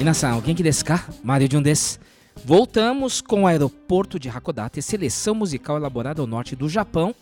[0.00, 0.64] Minasan, alguém que?
[1.22, 1.62] Mario Jun.
[2.42, 7.14] Voltamos com o aeroporto de Hakodate, seleção musical elaborada ao norte do Japão,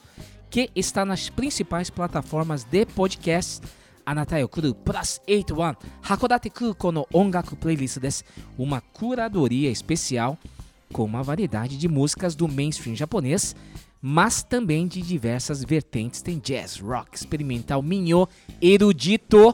[0.48, 3.60] que está nas principais plataformas de podcasts.
[4.06, 5.74] Anata Yokuru Plus 81
[6.08, 8.22] Hakodate Kuko no Ongaku Playlist desu.
[8.56, 10.38] Uma curadoria especial
[10.92, 13.56] com uma variedade de músicas do mainstream japonês,
[14.00, 16.22] mas também de diversas vertentes.
[16.22, 18.28] Tem jazz, rock, experimental, minho,
[18.62, 19.52] erudito,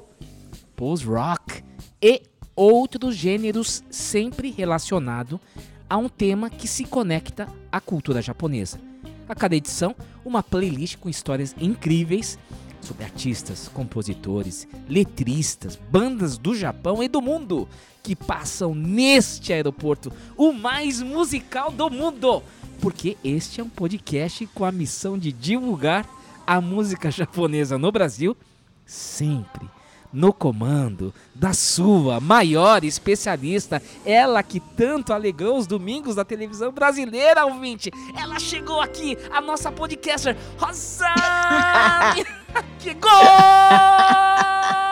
[0.77, 1.65] post-rock
[2.03, 2.21] e
[2.57, 5.41] outros gêneros sempre relacionado
[5.89, 8.81] a um tema que se conecta à cultura japonesa.
[9.29, 12.39] A cada edição, uma playlist com histórias incríveis
[12.81, 17.67] sobre artistas, compositores, letristas, bandas do Japão e do mundo
[18.03, 22.43] que passam neste aeroporto, o mais musical do mundo.
[22.81, 26.07] Porque este é um podcast com a missão de divulgar
[26.47, 28.37] a música japonesa no Brasil,
[28.85, 29.74] sempre
[30.15, 37.45] no comando da sua maior especialista, ela que tanto alegrou os domingos da televisão brasileira,
[37.45, 37.91] ouvinte.
[38.17, 42.25] Ela chegou aqui, a nossa podcaster, Rosane!
[42.79, 43.11] que gol!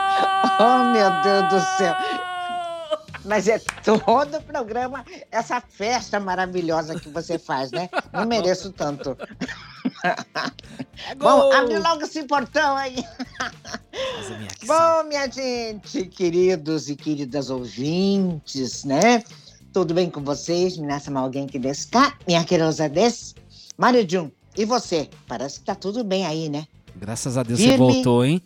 [0.59, 1.95] Oh, meu Deus do céu.
[3.25, 7.89] Mas é todo o programa, essa festa maravilhosa que você faz, né?
[8.11, 9.17] Não mereço tanto.
[10.03, 11.15] É!
[11.15, 12.95] Bom, abre logo esse portão aí.
[14.37, 14.67] Miyake-san.
[14.67, 19.23] Bom, minha gente, queridos e queridas ouvintes, né?
[19.71, 20.77] Tudo bem com vocês?
[20.77, 22.17] Minasa alguém que desu ka?
[22.27, 23.33] Minha querosa des?
[23.77, 25.09] Mário Jun, e você?
[25.27, 26.67] Parece que tá tudo bem aí, né?
[26.95, 27.77] Graças a Deus você Firme.
[27.77, 28.41] voltou, hein?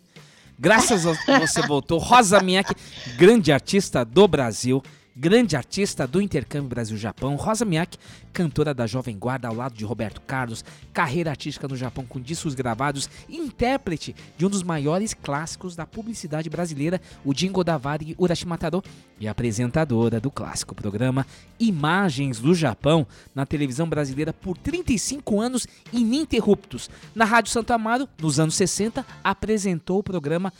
[0.58, 1.98] Graças a você voltou.
[1.98, 2.74] Rosa Miyake,
[3.16, 4.82] grande artista do Brasil,
[5.18, 7.34] grande artista do intercâmbio Brasil-Japão.
[7.34, 7.98] Rosa Miyake,
[8.32, 12.54] cantora da Jovem Guarda ao lado de Roberto Carlos, carreira artística no Japão com discos
[12.54, 18.80] gravados, intérprete de um dos maiores clássicos da publicidade brasileira, o Jingo Davari Urashimataro,
[19.18, 21.26] e apresentadora do clássico programa
[21.58, 26.88] Imagens do Japão na televisão brasileira por 35 anos ininterruptos.
[27.12, 30.52] Na Rádio Santo Amaro, nos anos 60, apresentou o programa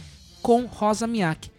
[0.42, 1.52] com Rosa Miyake.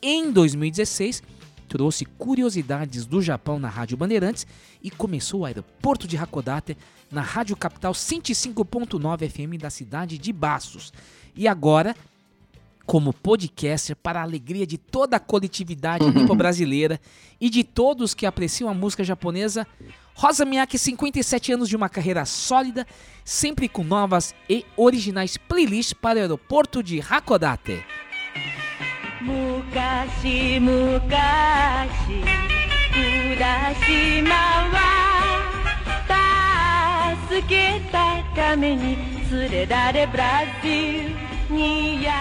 [0.00, 1.22] Em 2016,
[1.68, 4.46] trouxe curiosidades do Japão na Rádio Bandeirantes
[4.82, 6.76] e começou o aeroporto de Hakodate
[7.10, 10.92] na Rádio Capital 105.9 FM da cidade de Baços.
[11.36, 11.94] E agora,
[12.86, 16.98] como podcaster para a alegria de toda a coletividade nipo-brasileira
[17.38, 19.66] e de todos que apreciam a música japonesa,
[20.14, 22.86] Rosa Miyake, 57 anos de uma carreira sólida,
[23.24, 27.84] sempre com novas e originais playlists para o aeroporto de Hakodate.
[29.21, 31.05] 昔々浦
[33.85, 34.35] 島
[34.69, 34.77] は
[37.29, 38.97] 助けたために
[39.31, 41.09] 連れられブラジ
[41.49, 42.11] ルにや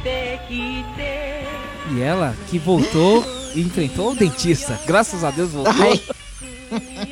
[0.00, 1.44] ってきて
[1.92, 3.22] E ela que voltou
[3.54, 4.80] e enfrentou o dentista.
[4.86, 5.72] Graças a Deus voltou.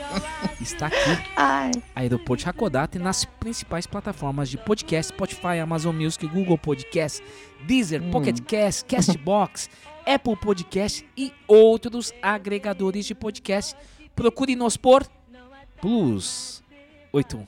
[0.67, 0.97] Está aqui,
[1.35, 1.71] Ai.
[1.95, 7.23] Aeroporto de Hakodate, nas principais plataformas de podcast, Spotify, Amazon Music, Google Podcast,
[7.65, 9.69] Deezer, Pocket Cast, Castbox,
[10.05, 13.75] Apple Podcast e outros agregadores de podcast.
[14.15, 15.05] Procure nos por
[15.81, 16.61] Plus
[17.13, 17.45] 81.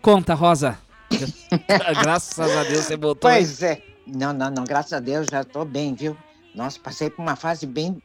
[0.00, 0.78] Conta, Rosa.
[2.02, 3.30] Graças a Deus você voltou.
[3.30, 3.38] hein?
[3.38, 3.82] Pois é.
[4.06, 6.16] Não, não, não, graças a Deus já estou bem, viu?
[6.54, 8.02] Nossa, passei por uma fase bem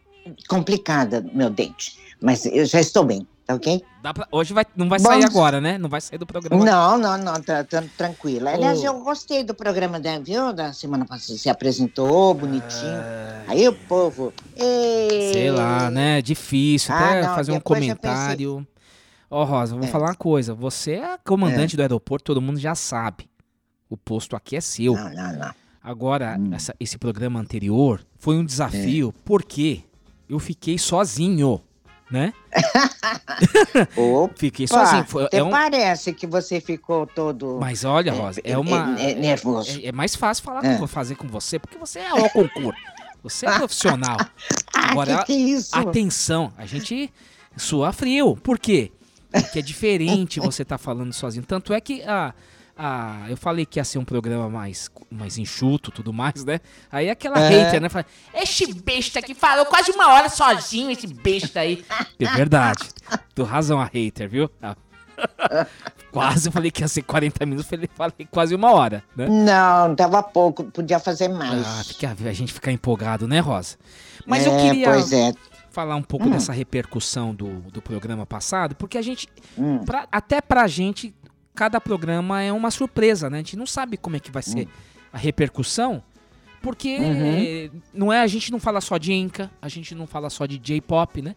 [0.48, 1.98] complicada, meu dente.
[2.22, 3.82] Mas eu já estou bem, ok?
[4.04, 5.78] Dá pra- Hoje vai, não vai Bom, sair agora, né?
[5.78, 6.64] Não vai sair do programa.
[6.64, 8.48] Não, não, não, tá, tá tranquilo.
[8.48, 10.52] Aliás, eu gostei do programa da, viu?
[10.54, 11.38] Da semana passada.
[11.40, 12.68] Se apresentou bonitinho.
[13.00, 14.34] Ah, Aí o povo.
[14.56, 15.34] "Ei".
[15.34, 16.22] Sei lá, né?
[16.22, 18.68] Difícil Ah, até não, fazer um comentário.
[19.30, 19.88] Ó, Rosa, vou É.
[19.88, 20.54] falar uma coisa.
[20.54, 23.30] Você é comandante do aeroporto, todo mundo já sabe.
[23.90, 24.94] O posto aqui é seu.
[24.94, 25.52] Não, não, não.
[25.84, 26.54] Agora, Hum.
[26.54, 29.22] essa- esse programa anterior foi um desafio, É.
[29.24, 29.82] porque
[30.30, 31.62] eu fiquei sozinho,
[32.10, 32.34] né?
[33.96, 35.06] Opa, Fiquei sozinho.
[35.06, 39.00] Foi, até é um- parece que você ficou todo Mas olha, Rosa, é uma.
[39.00, 39.80] é- é nervoso.
[39.82, 40.78] É, é mais fácil falar É.
[40.78, 42.80] com, fazer com você, porque você é ao concurso.
[43.24, 44.18] Você é profissional.
[44.80, 45.76] Ah, Agora, que que é isso?
[45.76, 47.12] Atenção, a gente
[47.58, 48.38] sua frio.
[48.38, 48.92] Por quê?
[49.32, 51.44] Porque é diferente você estar falando sozinho.
[51.46, 52.34] Tanto é que a,
[52.78, 56.60] a- eu falei que ia ser um programa mais, mais enxuto tudo mais, né?
[56.92, 57.50] Aí aquela É.
[57.50, 57.90] hater, né?
[57.90, 61.84] Fala, este besta que falou quase uma hora sozinho, esse besta aí.
[62.20, 62.90] É verdade.
[63.34, 64.50] Tu razão a hater, viu?
[66.12, 69.28] Quase eu falei que ia ser 40 minutos, falei, falei quase uma hora, né?
[69.28, 71.66] Não, tava pouco, podia fazer mais.
[71.66, 73.78] Ah, fica- a gente fica empolgado, né, Rosa?
[74.26, 75.34] Mas é, eu queria Pois é.
[75.72, 79.28] falar um pouco dessa repercussão do, do programa passado, porque a gente,
[79.58, 79.80] Hum.
[79.86, 81.14] pra- até pra gente,
[81.58, 83.38] cada programa é uma surpresa, né?
[83.38, 84.68] A gente não sabe como é que vai ser
[85.12, 86.04] a repercussão,
[86.62, 87.82] porque Uhum.
[87.94, 90.58] não é a gente não fala só de Enka, a gente não fala só de
[90.60, 91.36] J-pop, né?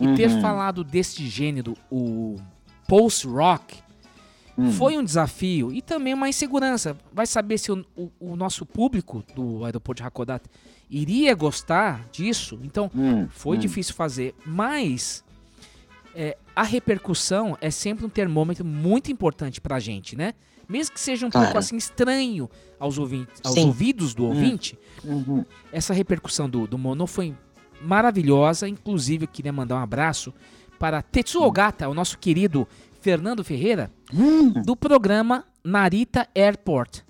[0.00, 0.40] E ter Uhum.
[0.40, 2.36] falado deste gênero, o
[2.88, 3.82] post-rock,
[4.56, 4.70] Hum.
[4.72, 6.96] foi um desafio e também uma insegurança.
[7.12, 10.44] Vai saber se o, o- o nosso público do aeroporto de Hakodate
[10.88, 12.58] iria gostar disso.
[12.62, 13.60] Então, Hum, foi hum.
[13.60, 14.32] difícil fazer.
[14.46, 15.23] Mas
[16.14, 20.34] é, a repercussão é sempre um termômetro muito importante pra gente, né?
[20.68, 21.46] Mesmo que seja um Claro.
[21.48, 23.66] pouco assim estranho aos, ouvintes, aos Sim.
[23.66, 25.44] ouvidos do ouvinte, Uhum.
[25.72, 27.34] essa repercussão do, do Mono foi
[27.82, 28.68] maravilhosa.
[28.68, 30.32] Inclusive, eu queria mandar um abraço
[30.78, 32.66] para Tetsuo Gata, o nosso querido
[33.00, 34.50] Fernando Ferreira, Hum.
[34.62, 37.02] do programa Narita Airport.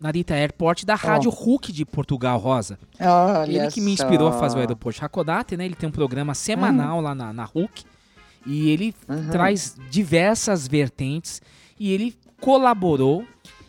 [0.00, 2.78] Narita Airport da Rádio Hulk de Portugal, Rosa.
[3.00, 4.58] Olha Ele que me inspirou a fazer o só.
[4.60, 5.64] aeroporto Hakodate, né?
[5.64, 7.84] Ele tem um programa semanal lá na, na Hulk.
[8.46, 9.28] E ele Uhum.
[9.30, 11.40] traz diversas vertentes.
[11.78, 13.24] E ele colaborou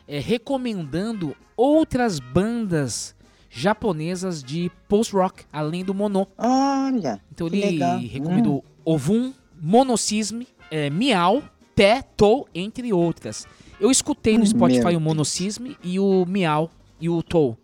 [0.08, 3.16] eh, recomendando outras bandas
[3.50, 6.28] japonesas de post-rock, além do Mono.
[6.38, 8.00] Olha, Então ele legal.
[8.00, 9.32] recomendou Ovum,
[9.62, 11.42] Monocisme, eh, Miau,
[11.76, 13.48] Pé, Tou, entre outras.
[13.80, 17.58] Eu escutei no Hum, Spotify meu o Monocisme e o Miau e o Tou.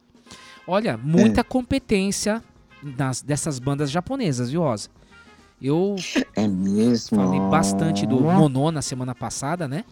[0.68, 2.44] Olha, muita competência
[2.98, 4.90] nas, dessas bandas japonesas, viu, Rosa?
[5.62, 5.96] Eu
[6.36, 7.18] é mesmo.
[7.18, 9.84] falei bastante do Mono na semana passada, né?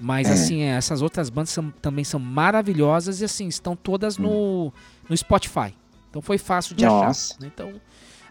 [0.00, 0.32] Mas É.
[0.32, 4.72] assim, é, essas outras bandas são- também são maravilhosas e assim, estão todas no,
[5.08, 5.74] no Spotify.
[6.08, 7.34] Então foi fácil de Nossa.
[7.34, 7.40] achar.
[7.42, 7.50] né?
[7.54, 7.72] Então,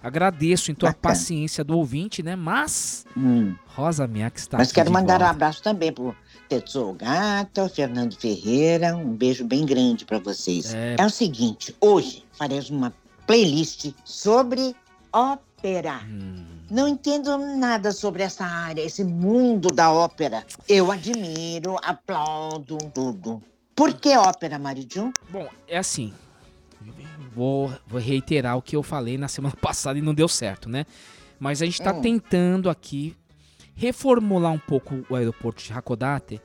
[0.02, 2.36] agradeço então a paciência do ouvinte, né?
[2.36, 3.54] Mas, Hum.
[3.76, 6.16] Rosa Minha que está Mas quero mandar um abraço também pro
[6.48, 8.96] Tetsuo Gata, Fernando Ferreira.
[8.96, 10.74] Um beijo bem grande para vocês.
[10.74, 10.96] É.
[10.98, 11.06] É.
[11.06, 12.94] o seguinte, hoje faremos uma
[13.28, 14.76] playlist sobre
[15.14, 15.49] ópera.
[15.64, 20.46] Hum, Não entendo nada sobre essa área, esse mundo da ópera.
[20.68, 23.42] Eu admiro, aplaudo tudo.
[23.76, 25.12] Por que ópera, Marijum?
[25.30, 26.14] Bom, é assim.
[27.34, 30.86] Vou, vou reiterar o que eu falei na semana passada e não deu certo, né?
[31.40, 32.02] Mas a gente está Hum.
[32.02, 33.16] tentando aqui
[33.76, 36.42] reformular um pouco o aeroporto de Hakodate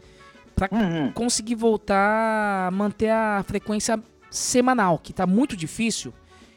[0.55, 1.10] para Uhum.
[1.12, 4.00] conseguir voltar a manter a frequência
[4.31, 6.14] semanal, que tá muito difícil.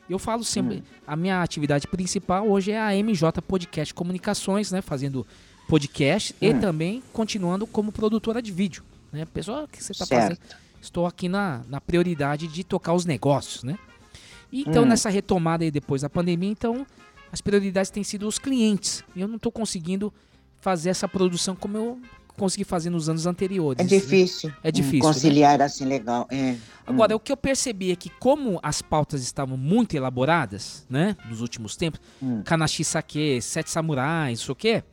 [0.10, 5.28] Eu falo sempre, a minha atividade principal hoje é a MJ Podcast Comunicações, né, fazendo
[5.68, 6.60] podcast e Hum.
[6.62, 9.26] também continuando como produtora de vídeo, né?
[9.26, 10.22] Pessoal, o que você tá Certo.
[10.22, 10.40] fazendo?
[10.82, 13.78] Estou aqui na, na prioridade de tocar os negócios, né?
[14.52, 14.86] Então, Hum.
[14.88, 16.88] nessa retomada aí depois da pandemia, então,
[17.34, 19.04] as prioridades têm sido os clientes.
[19.14, 20.14] E eu não estou conseguindo
[20.62, 22.00] fazer essa produção como eu
[22.38, 23.80] consegui fazer nos anos anteriores.
[23.80, 23.90] É né?
[23.90, 24.54] difícil.
[24.64, 26.28] É hum, difícil, Conciliar assim legal.
[26.32, 26.56] É.
[26.86, 31.42] Agora, o que eu percebi é que como as pautas estavam muito elaboradas, né, nos
[31.42, 32.42] últimos tempos, Hum.
[32.44, 34.84] Kanashi Sake, Sete Samurais, isso o quê?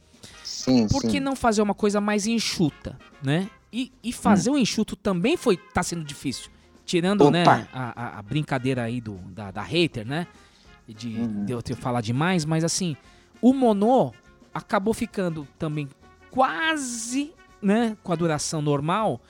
[0.43, 1.21] Sim, Por que sim.
[1.21, 3.49] não fazer uma coisa mais enxuta, né?
[3.73, 4.55] E, e fazer Hum.
[4.55, 6.51] o enxuto também foi tá sendo difícil.
[6.87, 7.69] Tirando, né, Opa.
[7.73, 10.27] a, a- a brincadeira aí do, da, da hater, né?
[10.89, 11.45] De, Uhum.
[11.47, 12.95] de eu ter falar demais, mas assim,
[13.41, 14.13] o Mono
[14.53, 15.89] acabou ficando também
[16.35, 19.21] quase, né, com a duração normal,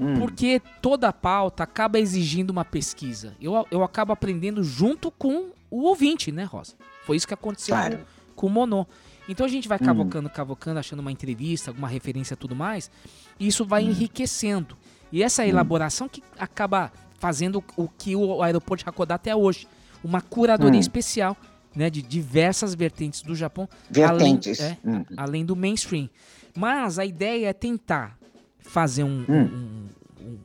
[0.00, 0.14] Hum.
[0.18, 3.36] porque toda a pauta acaba exigindo uma pesquisa.
[3.38, 6.74] Eu, eu acabo aprendendo junto com o ouvinte, né, Rosa?
[7.04, 8.00] Foi isso que aconteceu Claro.
[8.34, 8.86] com, o Monô.
[9.28, 9.84] Então a gente vai Hum.
[9.84, 12.90] cavocando, cavocando, achando uma entrevista, alguma referência e tudo mais,
[13.38, 13.66] e isso Hum.
[13.66, 14.74] vai enriquecendo.
[15.12, 19.68] E essa elaboração que acaba fazendo o que o aeroporto de Hakodate é hoje.
[20.02, 20.80] Uma curadoria Hum.
[20.80, 21.36] especial,
[21.74, 24.60] né, de diversas vertentes do Japão, Vertentes.
[24.60, 25.04] Além, é, Hum.
[25.16, 26.08] além do mainstream.
[26.56, 28.18] Mas a ideia é tentar
[28.60, 29.88] fazer um, Hum.
[30.20, 30.38] um, um-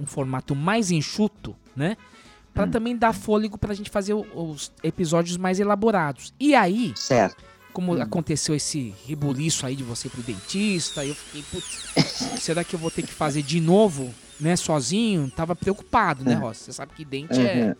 [0.00, 1.96] um formato mais enxuto, né?
[1.98, 2.04] Hum.
[2.54, 6.32] Pra também dar fôlego pra gente fazer os episódios mais elaborados.
[6.38, 7.42] E aí, Certo.
[7.72, 8.00] como Hum.
[8.02, 11.84] aconteceu esse rebuliço aí de você ir pro dentista, eu fiquei, putz,
[12.40, 15.28] será que eu vou ter que fazer de novo, né, sozinho?
[15.34, 16.58] Tava preocupado, né, Ross?
[16.58, 17.74] Você sabe que dente é, Uhum.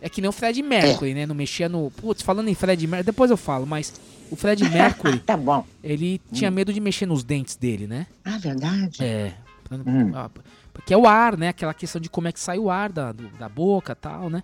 [0.00, 1.26] É que nem o Fred Mercury, né?
[1.26, 1.90] Não mexia no.
[1.90, 3.92] Putz, falando em Fred Mercury, depois eu falo, mas
[4.30, 5.64] o Fred Mercury, Tá bom.
[5.82, 8.06] ele tinha medo de mexer nos dentes dele, né?
[8.24, 9.02] Ah, verdade.
[9.02, 9.34] É.
[9.70, 10.12] Hum.
[10.14, 10.30] ah,
[10.72, 11.48] Porque é o ar, né?
[11.48, 14.30] Aquela questão de como é que sai o ar da, do- da boca e tal,
[14.30, 14.42] né?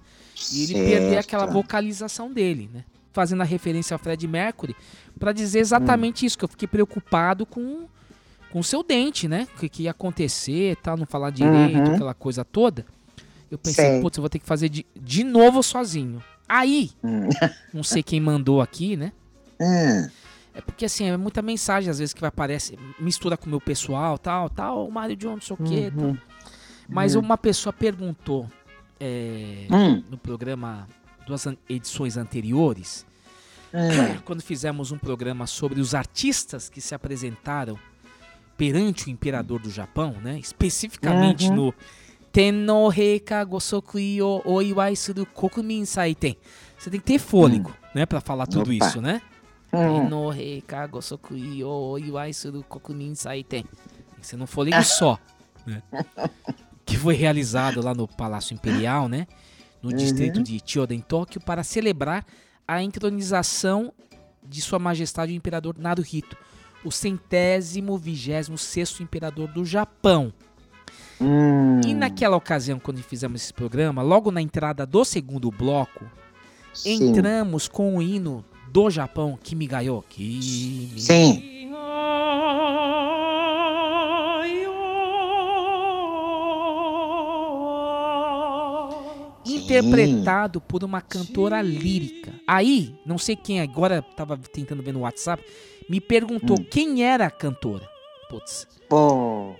[0.53, 2.85] E ele perder aquela vocalização dele, né?
[3.13, 4.75] Fazendo a referência ao Fred Mercury,
[5.19, 7.87] pra dizer exatamente isso, que eu fiquei preocupado com,
[8.51, 9.47] com o seu dente, né?
[9.57, 11.95] O que, que ia acontecer, tal, não falar direito, Uhum.
[11.95, 12.85] aquela coisa toda.
[13.51, 14.01] Eu pensei, Sei.
[14.01, 16.23] putz, eu vou ter que fazer de, de novo sozinho.
[16.49, 17.29] Aí, Hum.
[17.73, 19.13] não sei quem mandou aqui, né?
[19.61, 20.09] Hum,
[20.55, 23.61] É porque assim, é muita mensagem às vezes que vai aparecer, mistura com o meu
[23.61, 25.93] pessoal, tal, tal, o Mário John, não sei o quê.
[25.97, 26.17] uhum.
[26.89, 28.49] Mas uma pessoa perguntou
[29.01, 30.87] é, Hum, no programa,
[31.27, 33.05] duas edições anteriores,
[33.73, 34.21] hum.
[34.25, 37.79] quando fizemos um programa sobre os artistas que se apresentaram
[38.57, 40.39] perante o imperador do Japão, né?
[40.39, 41.51] Especificamente
[42.37, 42.53] Uhum.
[42.53, 46.37] no Tennoheika Gosokui o Oiwai Suru Kokumin Saiten.
[46.77, 48.87] Você tem que ter fôlego, né, Pra falar tudo Opa.
[48.87, 49.23] isso, né?
[49.73, 50.05] Hum.
[50.05, 53.63] Tennoheika Gosokui o Oiwai Suru Kokumin Saiten.
[53.63, 55.19] Tem que ser num fôlego só,
[55.67, 55.83] né?
[56.87, 59.27] Que foi realizado lá no Palácio Imperial, né?
[59.83, 62.27] No distrito de Chiyoda, em Tóquio, para celebrar
[62.69, 63.91] a entronização
[64.47, 66.37] de Sua Majestade o Imperador Naruhito,
[66.85, 70.31] o centésimo vigésimo sexto imperador do Japão.
[71.21, 76.05] Hum, E naquela ocasião, quando fizemos esse programa, logo na entrada do segundo bloco,
[76.73, 77.11] sim.
[77.11, 80.05] entramos com o hino do Japão, Kimigayo.
[80.09, 81.01] Kimi.
[81.01, 81.71] Sim.
[89.47, 92.33] Interpretado por uma cantora lírica.
[92.47, 95.43] Aí, não sei quem agora, tava tentando ver no WhatsApp,
[95.89, 96.65] me perguntou Hum.
[96.71, 97.87] quem era a cantora.
[98.29, 99.55] Putz, Pô.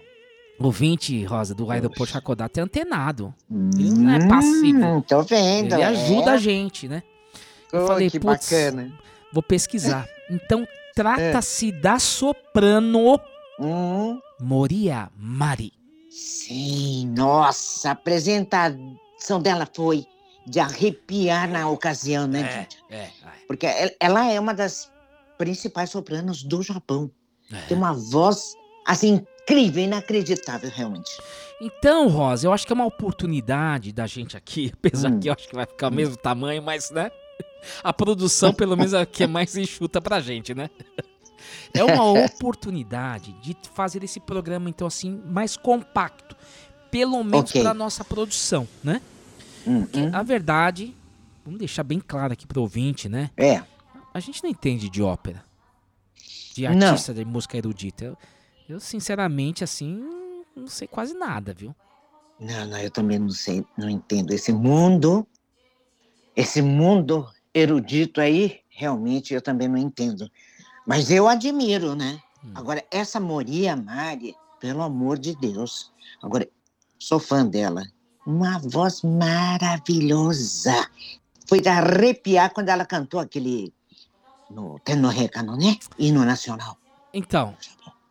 [0.59, 3.35] Ouvinte, Rosa, do aeroporto Hakodate é antenado.
[3.51, 4.85] Ele não é passivo.
[4.85, 5.73] Hum, Tô vendo.
[5.75, 5.87] Ele é.
[5.87, 7.03] ajuda a gente, né?
[7.73, 8.93] Eu Oh, falei, que bacana.
[9.33, 10.09] Vou pesquisar.
[10.31, 13.19] Então, trata-se da soprano
[13.59, 15.73] Hum, Moria Mari.
[16.11, 20.05] sim, nossa, a apresentação dela foi
[20.47, 22.79] de arrepiar na ocasião, né, gente?
[22.91, 23.09] é.
[23.49, 24.91] Porque el- ela é uma das
[25.39, 27.11] principais sopranos do Japão.
[27.53, 27.61] É.
[27.63, 28.55] Tem uma voz,
[28.87, 31.11] assim, incrível, inacreditável, realmente.
[31.61, 35.21] Então, Rosa, eu acho que é uma oportunidade da gente aqui, apesar Hum.
[35.21, 37.11] que eu acho que vai ficar o mesmo tamanho, mas, né?
[37.83, 40.69] A produção, pelo menos, é que é mais enxuta pra gente, né?
[41.73, 46.37] É uma oportunidade de fazer esse programa, então, assim, mais compacto.
[46.91, 47.63] Pelo menos Ok.
[47.63, 49.01] pra nossa produção, né?
[49.67, 50.11] Hum, Porque, hum.
[50.13, 50.95] a verdade,
[51.45, 53.31] vamos deixar bem claro aqui pro ouvinte, né?
[53.37, 53.63] É,
[54.13, 55.43] A gente não entende de ópera.
[56.55, 56.89] De Não.
[56.91, 58.17] artista de música erudita.
[58.69, 60.03] Eu, sinceramente, assim,
[60.57, 61.75] não sei quase nada, viu?
[62.39, 64.33] não, não, eu também não sei, não entendo.
[64.33, 65.27] Esse mundo,
[66.37, 70.31] esse mundo erudito aí, realmente eu também não entendo.
[70.87, 72.21] Mas eu admiro, né?
[72.45, 72.53] Hum.
[72.55, 75.93] Agora, essa Moria Mari, pelo amor de Deus.
[76.23, 76.47] Agora,
[76.99, 77.83] sou fã dela.
[78.27, 80.89] Uma voz maravilhosa.
[81.47, 83.73] Foi de arrepiar quando ela cantou aquele
[84.51, 85.77] no Tenorrecano, né?
[85.99, 86.77] Hino nacional.
[87.13, 87.57] Então,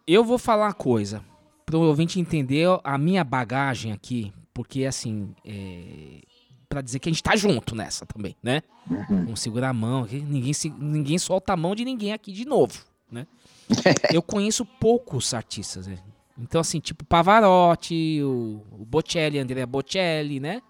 [0.08, 1.24] eu vou falar uma coisa.
[1.66, 4.34] Pro ouvinte entender a minha bagagem aqui.
[4.54, 6.22] Porque, assim, é...
[6.70, 8.62] Pra dizer que a gente tá junto nessa também, né?
[8.90, 9.26] Uhum.
[9.26, 10.08] Vamos segurar a mão.
[10.12, 13.28] Ninguém, se- ninguém solta a mão de ninguém aqui de novo, né?
[14.12, 16.00] eu conheço poucos artistas, né?
[16.38, 20.62] Então, assim, tipo Pavarotti, o, o Bocelli, Andrea Bocelli, né?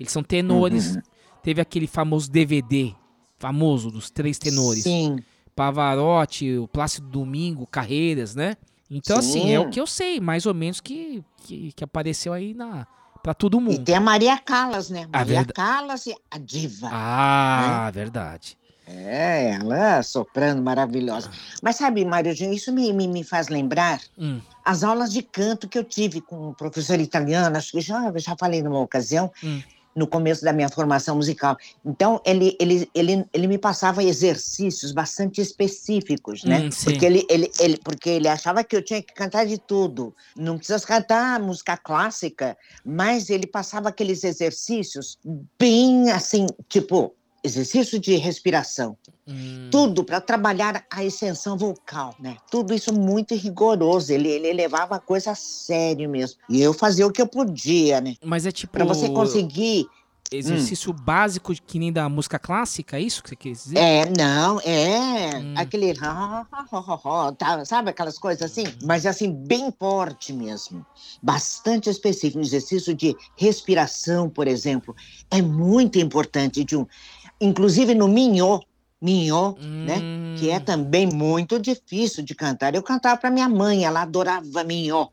[0.00, 0.96] Eles são tenores.
[0.96, 1.02] Uhum.
[1.44, 2.92] Teve aquele famoso DVD,
[3.38, 4.82] famoso dos três tenores.
[4.82, 5.16] Sim.
[5.56, 8.56] Pavarotti, o Plácido Domingo, Carreiras, né?
[8.90, 9.52] Então, assim, Sim.
[9.54, 12.86] é o que eu sei, mais ou menos, que, que, que apareceu aí na,
[13.22, 13.84] pra todo E mundo.
[13.84, 15.04] tem a Maria Callas, né?
[15.04, 16.90] A Maria verda- Callas, a diva.
[16.92, 18.56] Ah, verdade.
[18.86, 21.28] É, ela soprano maravilhosa.
[21.60, 25.76] Mas sabe, Mário, isso me, me, me faz lembrar Hum, as aulas de canto que
[25.76, 29.60] eu tive com um professor italiano, acho que já, já falei numa ocasião, Hum.
[29.96, 31.56] No começo da minha formação musical.
[31.82, 36.60] Então, ele, ele, ele, ele me passava exercícios bastante específicos, né?
[36.60, 40.14] Hum, porque, ele, ele, ele, porque ele achava que eu tinha que cantar de tudo.
[40.36, 45.18] Não precisa cantar música clássica, mas ele passava aqueles exercícios
[45.58, 47.14] bem assim, tipo,
[47.46, 52.36] exercício de respiração hum, tudo para trabalhar a extensão vocal, né?
[52.50, 54.12] Tudo isso muito rigoroso.
[54.12, 56.38] Ele, ele levava a coisa a sério mesmo.
[56.48, 58.14] E eu fazia o que eu podia, né?
[58.24, 58.72] Mas é tipo.
[58.72, 59.88] Para você conseguir.
[60.32, 63.78] Exercício básico de- que nem da música clássica, é isso que você quer dizer?
[63.78, 65.38] É, não, é.
[65.38, 65.54] Hum.
[65.56, 65.94] Aquele.
[65.94, 68.64] tá, sabe aquelas coisas assim?
[68.82, 70.84] Mas assim, bem forte mesmo.
[71.22, 72.38] Bastante específico.
[72.38, 74.96] Um exercício de respiração, por exemplo,
[75.30, 76.64] é muito importante.
[76.64, 76.86] De um,
[77.40, 78.60] inclusive no minho,
[79.00, 80.02] minho, né?
[80.34, 82.74] que é Hum, também muito difícil de cantar.
[82.74, 85.08] Eu cantava para minha mãe, ela adorava minho.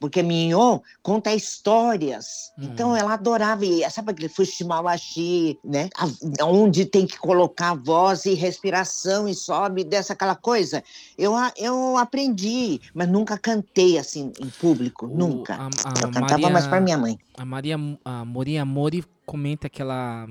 [0.00, 2.50] porque Mignon conta histórias.
[2.58, 2.64] Hum.
[2.72, 5.88] Então ela adorava, e sabe aquele fuximawashi, né?
[5.96, 10.82] A- Onde tem que colocar voz e respiração e sobe, dessa aquela coisa.
[11.16, 15.54] Eu, eu aprendi, mas nunca cantei assim em público, O- nunca.
[15.54, 15.68] a- a
[16.00, 17.16] eu cantava Maria- mais para minha mãe.
[17.36, 20.26] A Maria a Moria Mori comenta que ela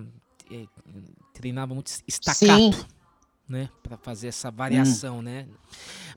[0.51, 0.65] eh,
[1.41, 2.71] treinava muito staccato, Sim.
[3.49, 5.45] né, Pra fazer essa variação, né?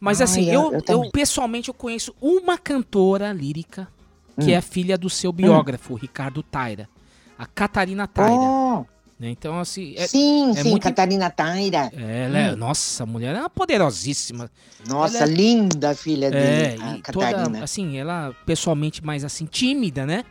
[0.01, 3.89] Mas Ai, assim, eu- eu, eu pessoalmente eu conheço uma cantora lírica
[4.39, 4.55] que Hum.
[4.55, 6.89] é filha do seu biógrafo, Ricardo Taira,
[7.39, 8.85] a Catarina Taira, Oh,
[9.19, 9.31] né?
[9.31, 11.91] Então assim, é- sim, é sim, muito- Catarina Taira.
[11.97, 14.51] ela é, nossa, a mulher é uma poderosíssima.
[14.87, 17.45] Nossa, Ela é- linda a filha É, dele, a e Catarina.
[17.45, 20.25] toda, assim, ela pessoalmente mais assim, tímida, né?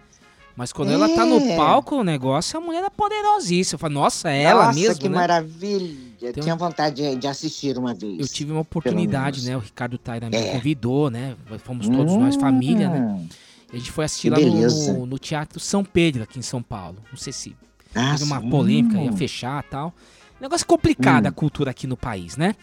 [0.55, 1.55] Mas quando ela tá no É.
[1.55, 3.75] palco, o negócio, a mulher é poderosíssima.
[3.75, 5.15] Eu falo, nossa, é ela Nossa, mesmo, que né?
[5.15, 5.97] maravilha.
[6.29, 8.19] Então- Tinha vontade de, de assistir uma vez.
[8.19, 9.57] Eu tive uma oportunidade, né?
[9.57, 10.51] O Ricardo Taira me É.
[10.51, 11.35] convidou, né?
[11.63, 12.99] Fomos todos nós, família, né?
[12.99, 13.27] Hum.
[13.71, 16.97] A gente foi assistir lá no, no, Teatro São Pedro, aqui em São Paulo.
[17.09, 17.55] Não sei se
[17.95, 18.49] Ah, teve uma sim.
[18.49, 19.93] polêmica, ia fechar e tal.
[20.39, 21.29] Negócio complicado Hum.
[21.29, 22.55] a cultura aqui no país, né?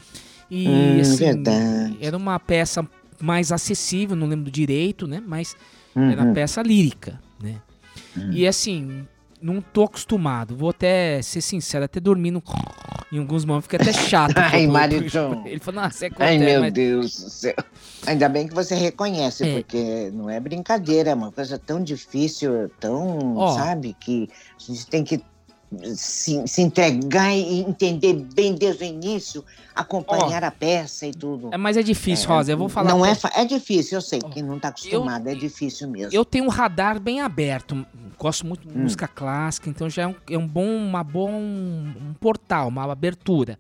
[0.49, 1.99] E, Hum, assim, verdade.
[2.01, 2.87] era uma peça
[3.21, 5.21] mais acessível, não lembro direito, né?
[5.27, 5.57] Mas
[5.97, 6.33] era Uhum.
[6.35, 7.21] peça lírica,
[8.17, 8.31] né?
[8.33, 9.07] E assim,
[9.41, 10.57] não tô acostumado.
[10.57, 12.43] Vou até ser sincero, até dormir no...
[13.11, 14.35] em alguns momentos fica até chato.
[14.39, 15.47] Ai, maridão.
[15.47, 16.73] Ele falou, você Ai, acontece, meu mas...
[16.73, 17.55] Deus do céu.
[18.07, 19.55] Ainda bem que você reconhece, É.
[19.55, 23.55] porque não é brincadeira, é uma coisa tão difícil, tão, Ó.
[23.55, 24.29] sabe, que
[24.59, 25.23] a gente tem que
[25.95, 31.50] se, se entregar e entender bem desde o início, acompanhar a peça e tudo.
[31.53, 32.53] É, mas é difícil, É, Rosa.
[32.53, 32.91] Eu vou falar.
[32.91, 34.21] Não é, é difícil, eu sei.
[34.25, 36.12] Ó, Quem não está acostumado é difícil mesmo.
[36.12, 37.87] Eu tenho um radar bem aberto.
[38.19, 38.83] Gosto muito de Hum.
[38.83, 43.59] música clássica, então já é um, é um bom, uma bom um portal, uma abertura.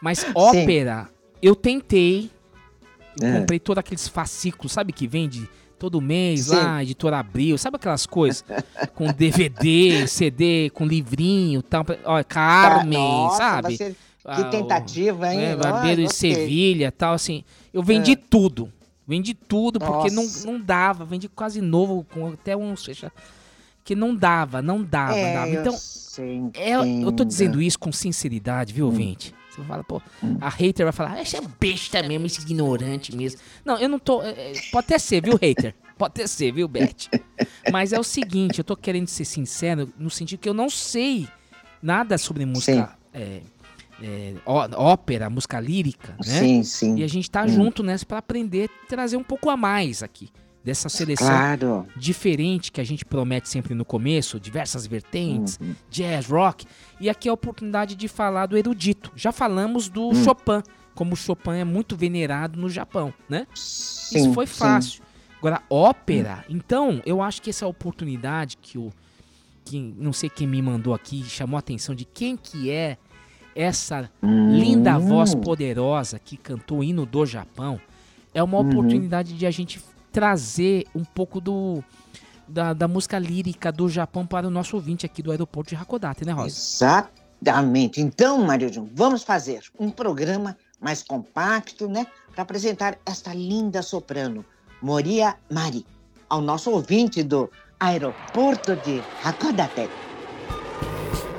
[0.00, 1.08] Mas ópera,
[1.42, 2.30] eu tentei.
[3.20, 3.38] Eu É.
[3.40, 5.46] comprei todos aqueles fascículos, sabe que vende
[5.82, 6.54] todo mês Sim.
[6.54, 8.44] lá, editora Abril, sabe aquelas coisas
[8.94, 13.76] com DVD, CD, com livrinho, tal, pra- ó, Carmen, Nossa, sabe?
[13.76, 15.40] você- Ah, que tentativa, hein?
[15.40, 16.14] é, Barbeiro de.
[16.14, 17.42] Sevilha tal, assim.
[17.74, 18.72] Eu vendi tudo.
[19.04, 20.46] Vendi tudo, porque não, Nossa.
[20.46, 21.04] não dava.
[21.04, 22.88] Vendi quase novo, com até uns.
[23.82, 25.48] Que não dava, não dava, É, dava.
[25.48, 26.74] eu Então, sei, é,
[27.04, 29.34] eu tô dizendo isso com sinceridade, viu, ouvinte?
[29.54, 30.00] Você fala, pô,
[30.40, 33.38] a hater vai falar, esse é besta mesmo, esse ignorante mesmo.
[33.64, 34.22] Não, eu não tô.
[34.22, 35.74] é, é, pode até ser, viu, hater?
[35.98, 37.10] Pode até ser, viu, Beth?
[37.70, 41.28] Mas é o seguinte, eu tô querendo ser sincero no sentido que eu não sei
[41.80, 42.96] nada sobre música.
[43.14, 43.42] é,
[44.02, 46.40] é, ópera, música lírica, né?
[46.40, 46.96] Sim, sim.
[46.96, 50.30] E a gente tá junto nessa pra aprender, trazer um pouco a mais aqui
[50.64, 51.86] dessa seleção Claro.
[51.96, 55.74] diferente que a gente promete sempre no começo, diversas vertentes, Uhum.
[55.90, 56.66] jazz, rock.
[57.00, 59.10] E aqui é a oportunidade de falar do erudito.
[59.16, 60.14] Já falamos do Hum.
[60.14, 60.62] Chopin,
[60.94, 63.46] como o Chopin é muito venerado no Japão, né?
[63.54, 64.54] Sim, Isso foi sim.
[64.54, 65.02] fácil.
[65.38, 68.92] Agora, ópera, então, eu acho que essa é a oportunidade que o.
[69.64, 72.96] Que, não sei quem me mandou aqui, chamou a atenção de quem que é
[73.54, 75.06] essa linda Hum.
[75.06, 77.80] voz poderosa que cantou o hino do Japão.
[78.34, 78.68] É uma Uhum.
[78.68, 79.80] oportunidade de a gente
[80.12, 81.82] trazer um pouco do.
[82.46, 86.24] Da, da música lírica do Japão para o nosso ouvinte aqui do aeroporto de Hakodate,
[86.24, 86.48] né, Rosa?
[86.48, 88.00] Exatamente.
[88.00, 92.06] Então, Maria Jun, vamos fazer um programa mais compacto, né?
[92.34, 94.44] Para apresentar esta linda soprano,
[94.82, 95.86] Moria Mari,
[96.28, 97.48] ao nosso ouvinte do
[97.80, 99.88] aeroporto de Hakodate.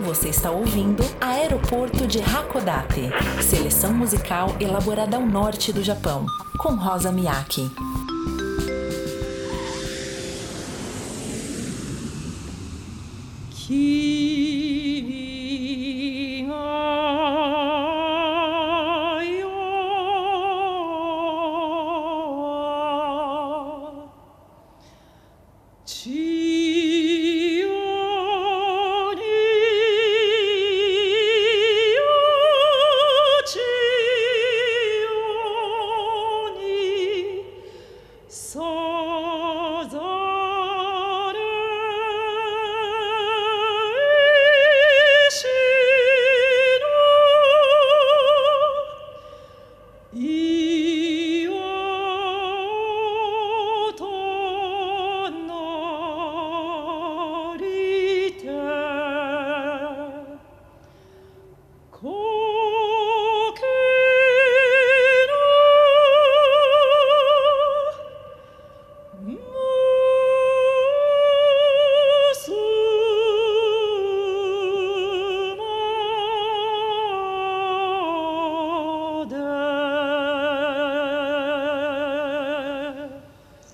[0.01, 3.09] Você está ouvindo Aeroporto de Hakodate,
[3.41, 6.25] seleção musical elaborada ao norte do Japão,
[6.57, 7.71] com Rosa Miyake.
[13.63, 14.22] So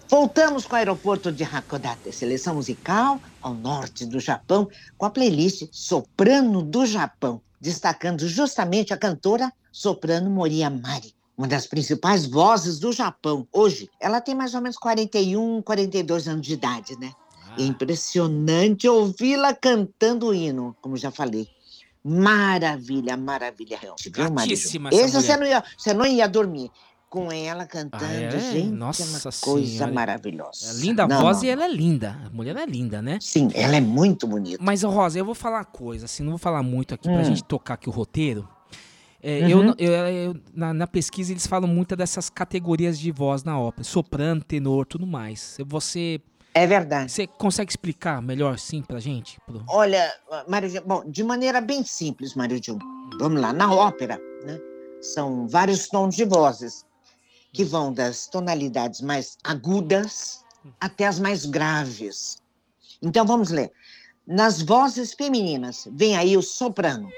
[0.10, 4.68] Voltamos com o aeroporto de Hakodate, seleção musical ao norte do Japão,
[4.98, 11.68] com a playlist Soprano do Japão, destacando justamente a cantora soprano Moria Mari, uma das
[11.68, 13.48] principais vozes do Japão.
[13.54, 17.12] Hoje, ela tem mais ou menos 41, 42 anos de idade, né?
[17.56, 21.48] É impressionante ouvi-la cantando o hino, como já falei.
[22.04, 24.10] Maravilha, maravilha, realmente.
[24.10, 25.40] Viu, essa Esse você mulher.
[25.40, 26.72] não, ia, você não ia dormir
[27.10, 28.40] com ela cantando, Ah, é?
[28.40, 28.70] gente.
[28.70, 29.92] Nossa é uma coisa Senhora.
[29.92, 30.72] maravilhosa.
[30.72, 32.18] É linda a Não, voz não, e ela é linda.
[32.26, 33.18] A mulher é linda, né?
[33.22, 34.58] Sim, ela é muito bonita.
[34.64, 37.24] Mas, Rosa, eu vou falar uma coisa, assim, não vou falar muito aqui pra Hum.
[37.24, 38.48] gente tocar aqui o roteiro.
[39.22, 39.50] É, Uhum.
[39.50, 43.84] eu, eu- eu- na, na pesquisa eles falam muito dessas categorias de voz na ópera,
[43.84, 45.58] soprano, tenor, tudo mais.
[45.66, 46.22] Você,
[46.54, 47.12] É verdade.
[47.12, 49.38] você consegue explicar melhor, sim, pra gente?
[49.46, 50.10] Pro- Olha,
[50.48, 52.78] Mário, Ju- bom, de maneira bem simples, Mário Ju.
[53.20, 54.58] Vamos lá, na ópera, né?
[55.02, 56.86] São vários tons de vozes
[57.52, 60.44] que vão das tonalidades mais agudas
[60.80, 62.42] até as mais graves.
[63.02, 63.72] Então vamos ler.
[64.28, 67.10] Nas vozes femininas, vem aí o soprano.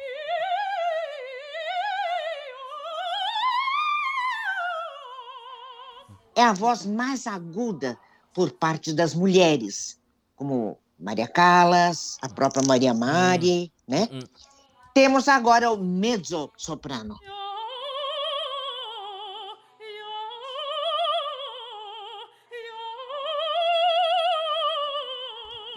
[6.35, 7.99] É a voz mais aguda
[8.33, 9.99] por parte das mulheres,
[10.35, 14.07] como Maria Callas, a própria Maria Mari, né?
[14.11, 14.19] Hum.
[14.93, 17.17] Temos agora o mezzo-soprano.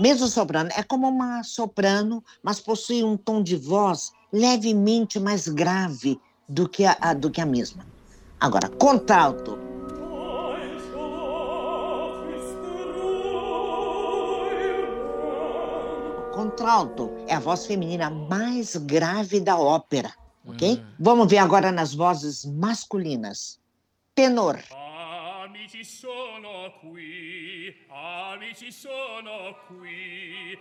[0.00, 6.68] Mezzo-soprano é como uma soprano, mas possui um tom de voz levemente mais grave do
[6.68, 7.86] que a, a- do que a mesma.
[8.40, 9.58] Agora, contralto.
[16.32, 20.12] Contralto é a voz feminina mais grave da ópera,
[20.46, 20.80] ok?
[20.82, 20.84] Hum.
[20.98, 23.58] Vamos ver agora nas vozes masculinas.
[24.14, 24.58] Tenor.
[25.64, 30.58] Amici sono qui, amici sono qui,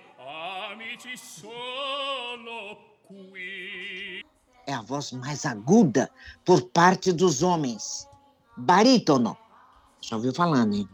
[0.71, 4.23] amici sono qui.
[4.65, 6.09] é a voz mais aguda
[6.45, 8.07] por parte dos homens.
[8.55, 9.37] Barítono.
[9.99, 10.87] Já ouviu falando, hein?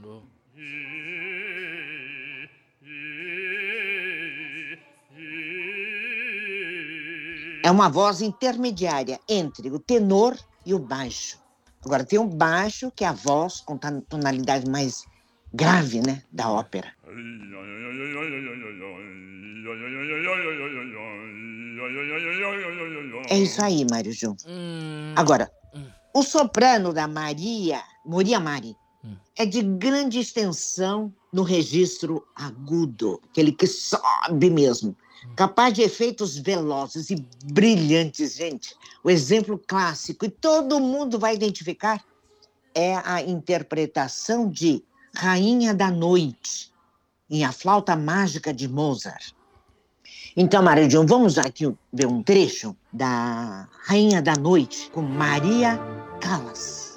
[7.64, 11.49] É uma voz intermediária entre o tenor e o baixo.
[11.86, 15.08] Agora, tem o baixo, que é a voz com ton- tonalidade mais
[15.54, 16.22] grave, né?
[16.32, 16.94] Da ópera.
[23.30, 24.36] É isso aí, Mário Jun.
[24.48, 25.86] Hum, Agora, Hum.
[26.14, 29.16] o soprano da Maria, Moria Mari, Hum.
[29.38, 34.96] é de grande extensão no registro agudo, aquele que sobe mesmo, Hum.
[35.36, 38.76] Capaz de efeitos velozes e brilhantes, gente.
[39.04, 42.04] O exemplo clássico, e todo mundo vai identificar,
[42.74, 44.84] é a interpretação de
[45.16, 46.72] Rainha da Noite,
[47.30, 49.34] em A Flauta Mágica de Mozart.
[50.36, 55.80] Então, Maria John, vamos aqui ver um trecho da Rainha da Noite com Maria
[56.22, 56.89] Callas.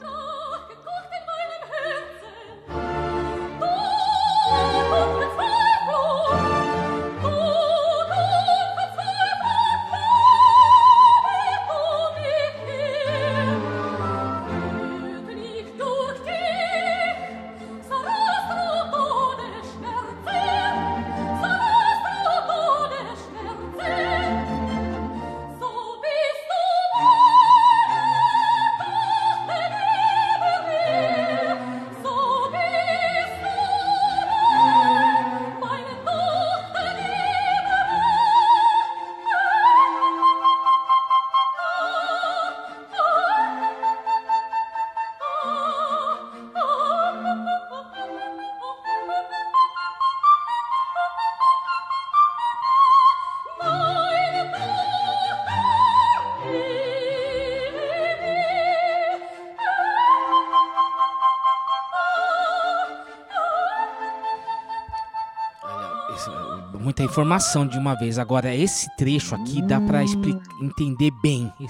[67.02, 68.18] Muita informação de uma vez.
[68.18, 71.52] Agora, esse trecho aqui dá pra expli- entender bem.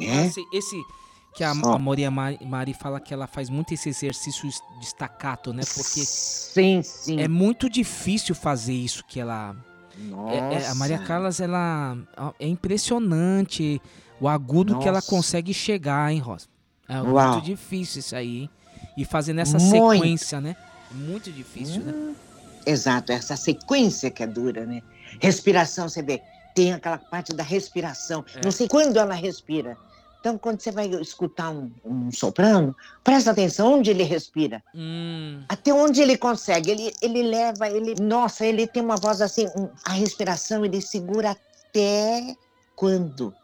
[0.00, 0.26] É?
[0.26, 0.76] Esse, esse
[1.34, 1.72] que a, Só.
[1.72, 5.62] a Moria Mari, fala que ela faz muito esse exercício de staccato, né?
[5.64, 7.18] Porque Sim, sim.
[7.20, 9.56] é muito difícil fazer isso que ela...
[10.30, 11.08] é- é- a Maria Nossa.
[11.08, 11.96] Callas, ela...
[12.38, 13.80] É impressionante
[14.20, 15.10] o agudo que ela Nossa.
[15.10, 16.46] consegue chegar, hein, Rosa?
[16.88, 17.32] É Uau.
[17.32, 18.50] muito difícil isso aí, hein?
[18.96, 19.92] E fazer nessa Muito.
[19.94, 20.54] sequência, né?
[20.92, 22.14] Muito difícil, né?
[22.68, 24.82] Exato, essa sequência que é dura, né?
[25.20, 26.22] Respiração, você vê,
[26.54, 28.24] tem aquela parte da respiração.
[28.34, 28.40] É.
[28.44, 29.78] Não sei quando ela respira.
[30.20, 34.62] Então, quando você vai escutar um, um soprano, presta atenção onde ele respira.
[34.74, 36.72] Hum, Até onde ele consegue.
[36.72, 37.94] Ele, ele leva, ele.
[38.00, 41.30] Nossa, ele tem uma voz assim, um- a respiração ele segura
[41.70, 42.36] até
[42.74, 43.34] quando?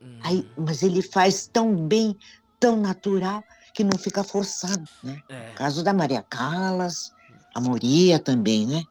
[0.00, 0.18] hum.
[0.24, 2.16] Aí, mas ele faz tão bem,
[2.58, 5.20] tão natural, que não fica forçado, né?
[5.28, 5.52] É.
[5.54, 7.12] caso da Maria Callas,
[7.54, 8.82] a Moria também, né?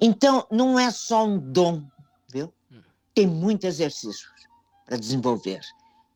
[0.00, 1.82] Então, não é só um dom,
[2.32, 2.52] viu?
[2.70, 2.80] Hum.
[3.14, 4.28] Tem muito exercício
[4.86, 5.60] para desenvolver.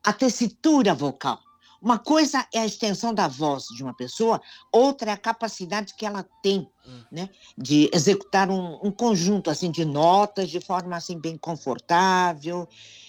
[0.05, 1.41] A tessitura vocal.
[1.81, 6.07] Uma coisa é a extensão da voz de uma pessoa, outra é a capacidade que
[6.07, 7.03] ela tem, Hum.
[7.11, 7.29] né?
[7.59, 12.69] De executar um, um conjunto assim de notas de forma assim bem confortável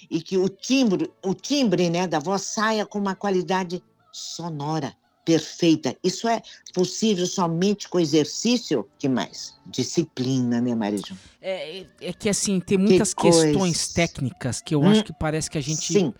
[0.09, 4.95] e que o timbre, o timbre, né, da voz saia com uma qualidade sonora
[5.25, 5.95] perfeita.
[6.03, 6.41] Isso é
[6.73, 8.87] possível somente com exercício.
[8.99, 9.53] Que mais?
[9.65, 11.17] Disciplina, né, Marijo?
[11.41, 13.43] É, é- é que assim, tem muitas coisa.
[13.45, 16.13] questões técnicas que eu Hum, acho que parece que a gente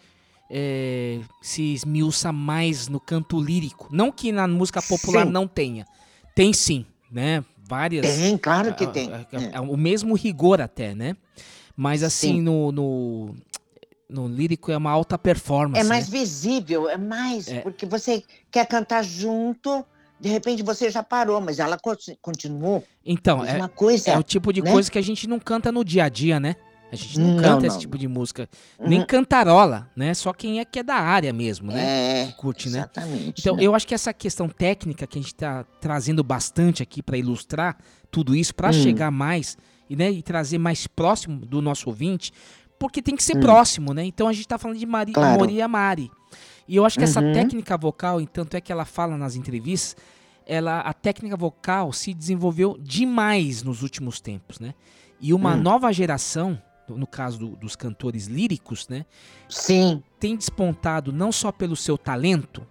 [0.50, 3.88] é, se esmiuça mais no canto lírico.
[3.92, 5.32] Não que na música popular Sim.
[5.32, 5.86] não tenha.
[6.36, 7.44] Tem sim, né?
[7.68, 8.06] Várias.
[8.06, 9.10] tem, claro que Ah, tem.
[9.12, 9.52] ah, É.
[9.54, 11.16] ah, O mesmo rigor até, né?
[11.76, 12.42] Mas assim, Sim.
[12.42, 13.36] no, no,
[14.14, 15.80] no lírico é uma alta performance.
[15.82, 16.20] É mais né?
[16.20, 17.62] visível, é mais, É.
[17.62, 19.84] porque você quer cantar junto,
[20.20, 22.84] de repente você já parou, mas ela conti- continuou.
[23.06, 24.12] Então, é, coisa.
[24.12, 24.72] é o tipo de né?
[24.72, 26.56] coisa que a gente não canta no dia a dia, né?
[26.92, 27.82] A gente não, Não, canta esse não.
[27.82, 28.48] tipo de música.
[28.80, 29.06] Nem Uhum.
[29.08, 30.14] cantarola, né?
[30.14, 32.22] Só quem é que é da área mesmo, né?
[32.22, 32.78] É, Que curte, né?
[32.80, 33.42] exatamente.
[33.42, 33.64] Então, né?
[33.64, 37.76] eu acho que essa questão técnica que a gente está trazendo bastante aqui para ilustrar
[38.12, 38.74] tudo isso, para Hum.
[38.74, 39.58] chegar mais
[39.90, 42.32] e, né, e trazer mais próximo do nosso ouvinte,
[42.84, 43.40] porque tem que ser Hum.
[43.40, 44.04] próximo, né?
[44.04, 45.40] Então a gente está falando de Mari, Claro.
[45.40, 46.12] Moria Mari.
[46.68, 47.32] E eu acho que essa Uhum.
[47.34, 49.96] técnica vocal, e tanto é que ela fala nas entrevistas,
[50.46, 54.74] ela, a técnica vocal se desenvolveu demais nos últimos tempos, né?
[55.22, 55.62] E uma Hum.
[55.62, 59.06] nova geração, no caso do- dos cantores líricos, né?
[59.48, 62.68] Sim, tem despontado não só pelo seu talento,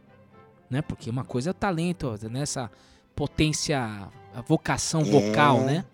[0.68, 0.82] né?
[0.82, 2.70] Porque uma coisa é o talento, nessa
[3.16, 5.04] potência, a vocação É.
[5.04, 5.84] vocal, né?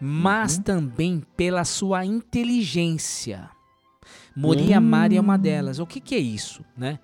[0.00, 0.62] Mas Uhum.
[0.62, 3.48] também pela sua inteligência.
[4.36, 5.78] Moria Mari é uma delas.
[5.78, 6.98] O que, que é isso, né?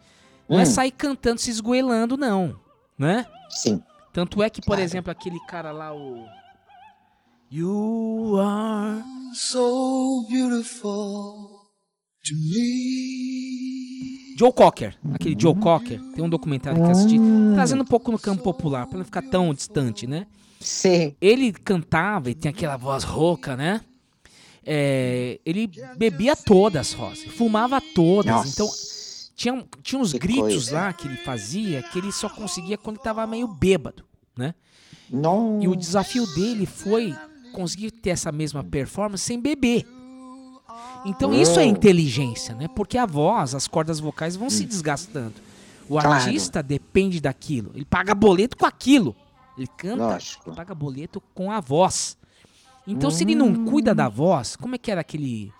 [0.48, 0.66] Não é Hum.
[0.66, 2.58] sair cantando, se esgoelando, não,
[2.98, 3.24] né?
[3.48, 3.82] sim.
[4.12, 4.82] Tanto é que, por Claro.
[4.82, 6.26] exemplo, aquele cara lá, o...
[7.50, 9.02] You are...
[9.34, 11.62] so beautiful
[12.22, 14.34] to me.
[14.38, 17.18] Joe Cocker, aquele Joe Cocker, tem um documentário que eu assisti,
[17.54, 20.26] trazendo um pouco no campo popular, pra não ficar tão distante, né?
[20.62, 21.14] Sim.
[21.20, 23.80] Ele cantava e tem aquela voz rouca, né?
[24.64, 28.32] É, ele bebia todas, Rosa, fumava todas.
[28.32, 28.48] Nossa.
[28.48, 28.68] Então,
[29.34, 30.74] tinha, tinha uns Que gritos coisa.
[30.74, 34.04] lá que ele fazia que ele só conseguia quando ele tava meio bêbado,
[34.36, 34.54] né?
[35.10, 35.60] Não.
[35.60, 37.14] E o desafio dele foi
[37.52, 39.84] conseguir ter essa mesma performance sem beber.
[41.04, 41.66] Então isso é Oh.
[41.66, 42.68] inteligência, né?
[42.68, 45.34] Porque a voz, as cordas vocais vão se desgastando.
[45.88, 46.00] O Hum.
[46.00, 46.10] Claro.
[46.12, 47.72] artista depende daquilo.
[47.74, 49.14] Ele paga boleto com aquilo.
[49.56, 50.54] Ele canta, Lógico.
[50.54, 52.16] paga boleto com a voz.
[52.86, 55.52] Então se ele não cuida da voz, como é que era aquele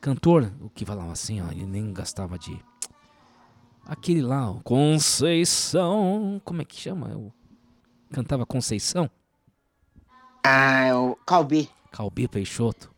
[0.00, 2.58] cantor, o que falava assim, ó, ele nem gastava de
[3.84, 7.08] aquele lá, ó, Conceição, como é que chama?
[7.08, 7.32] Eu
[8.12, 9.10] cantava Conceição.
[10.42, 11.68] Ah, é o Calbi.
[11.92, 12.90] Calbi Peixoto.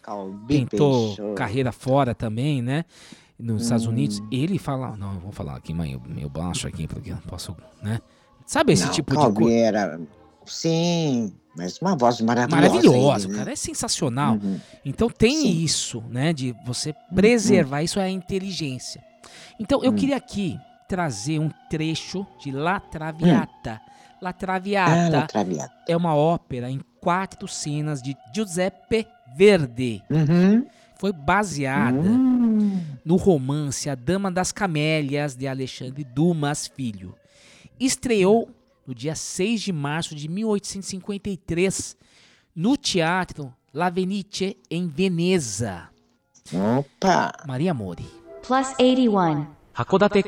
[0.00, 1.34] Calbi tentou Peixoto.
[1.34, 2.84] carreira fora também, né?
[3.38, 3.90] Nos Estados Hum.
[3.90, 4.22] Unidos.
[4.32, 7.54] Ele fala, não, eu vou falar aqui meio, meio baixo aqui, porque eu não posso,
[7.82, 8.00] né?
[8.48, 9.52] Sabe esse Não, tipo de coisa?
[9.54, 10.00] era.
[10.46, 12.56] Sim, mas uma voz maravilhosa.
[12.68, 13.38] Maravilhoso, ele, o né?
[13.38, 14.34] cara é sensacional.
[14.42, 14.58] Uhum.
[14.84, 15.62] Então tem Sim.
[15.62, 16.32] isso, né?
[16.32, 19.04] De você preservar, isso é a inteligência.
[19.60, 19.94] Então eu Hum.
[19.94, 20.58] queria aqui
[20.88, 23.78] trazer um trecho de La Traviata.
[24.22, 25.74] La Traviata Ah, Traviata.
[25.86, 29.06] é uma ópera em quatro cenas de Giuseppe
[29.36, 30.02] Verdi.
[30.10, 30.64] Uhum.
[30.98, 32.80] Foi baseada Hum.
[33.04, 37.14] no romance A Dama das Camélias de Alexandre Dumas Filho.
[37.80, 38.48] Estreou
[38.86, 41.96] no dia 6 de março de 1853
[42.54, 45.88] no Teatro La Venice em Veneza.
[46.52, 47.32] Opa!
[47.46, 48.06] Maria Mori.
[48.42, 49.58] Plus 81.
[49.78, 50.22] 函館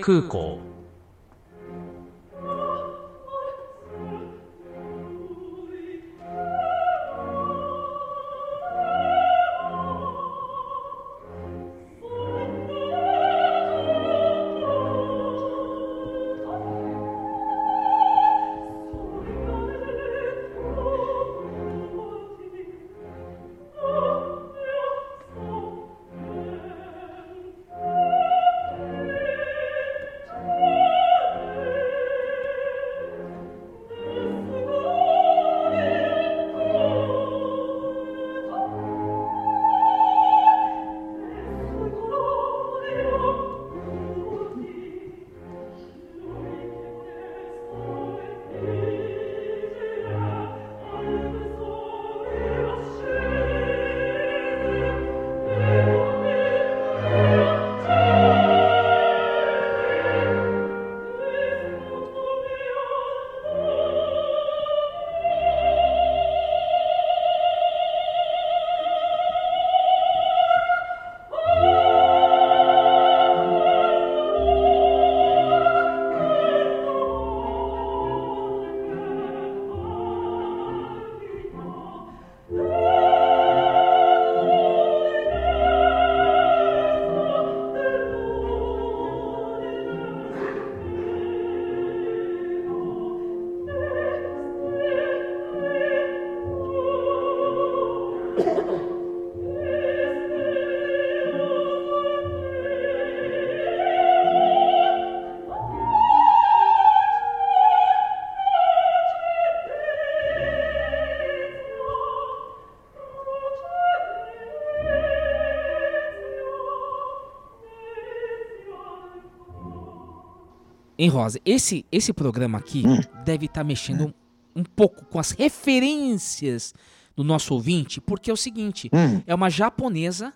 [121.02, 122.98] Em Rosa, esse, esse programa aqui Hum.
[123.24, 124.06] deve estar mexendo
[124.54, 126.74] um, um pouco com as referências
[127.16, 130.32] do nosso ouvinte, porque é o seguinte, Hum, é uma japonesa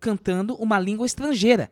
[0.00, 1.70] cantando uma língua estrangeira,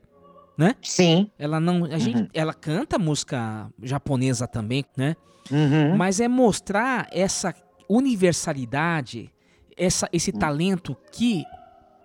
[0.56, 0.74] né?
[0.82, 1.28] sim.
[1.38, 2.28] Ela não, a gente, Uhum.
[2.32, 5.16] ela canta música japonesa também, né?
[5.50, 5.96] Uhum.
[5.96, 7.52] Mas é mostrar essa
[7.88, 9.30] universalidade,
[9.76, 10.38] essa, esse Hum.
[10.38, 11.44] talento que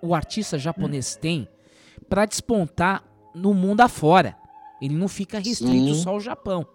[0.02, 1.48] o artista japonês tem
[2.10, 4.36] para despontar no mundo afora.
[4.82, 6.02] Ele não fica restrito Sim.
[6.04, 6.66] só ao Japão.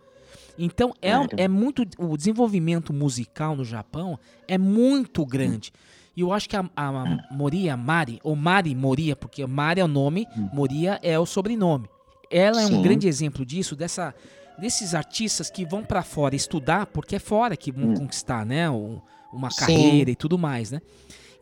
[0.58, 1.42] Então é, um- Claro.
[1.42, 5.72] é muito o desenvolvimento musical no Japão é muito grande.
[6.16, 7.18] E eu acho que a, a Hum.
[7.30, 11.88] Moria Mari, ou Mari Moria, porque Mari é o nome, Moria é o sobrenome.
[12.30, 12.76] Ela é um Hum.
[12.76, 12.82] Sim.
[12.82, 14.14] grande exemplo disso, dessa,
[14.58, 18.70] desses artistas que vão pra fora estudar, porque é fora que vão conquistar, né?
[18.70, 19.50] o- uma Hum.
[19.50, 19.58] Sim.
[19.58, 20.80] carreira e tudo mais, né?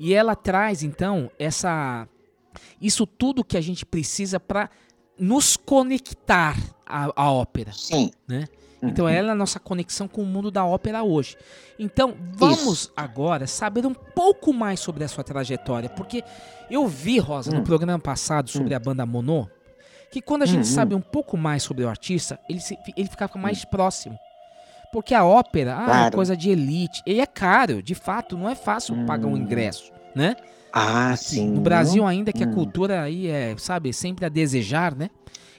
[0.00, 2.08] E ela traz, então, essa
[2.80, 4.68] isso tudo que a gente precisa para
[5.18, 8.10] nos conectar à, à ópera, Sim.
[8.28, 8.46] né?
[8.82, 11.36] Então ela é a nossa conexão com o mundo da ópera hoje.
[11.78, 12.92] Então vamos Isso.
[12.94, 16.22] agora saber um pouco mais sobre a sua trajetória, porque
[16.70, 17.64] eu vi, Rosa, no Hum.
[17.64, 19.46] programa passado sobre a banda Monô,
[20.10, 20.74] que quando a gente Uhum.
[20.74, 24.18] sabe um pouco mais sobre o artista, ele, se- ele ficava mais próximo.
[24.92, 27.02] Porque a ópera ah, é coisa de elite.
[27.06, 29.38] E é caro, de fato, não é fácil pagar um Hum.
[29.38, 30.36] ingresso, né?
[30.76, 31.50] Ah, sim.
[31.50, 32.52] No Brasil ainda que a Hum.
[32.54, 35.08] cultura aí é, sabe, sempre a desejar, né?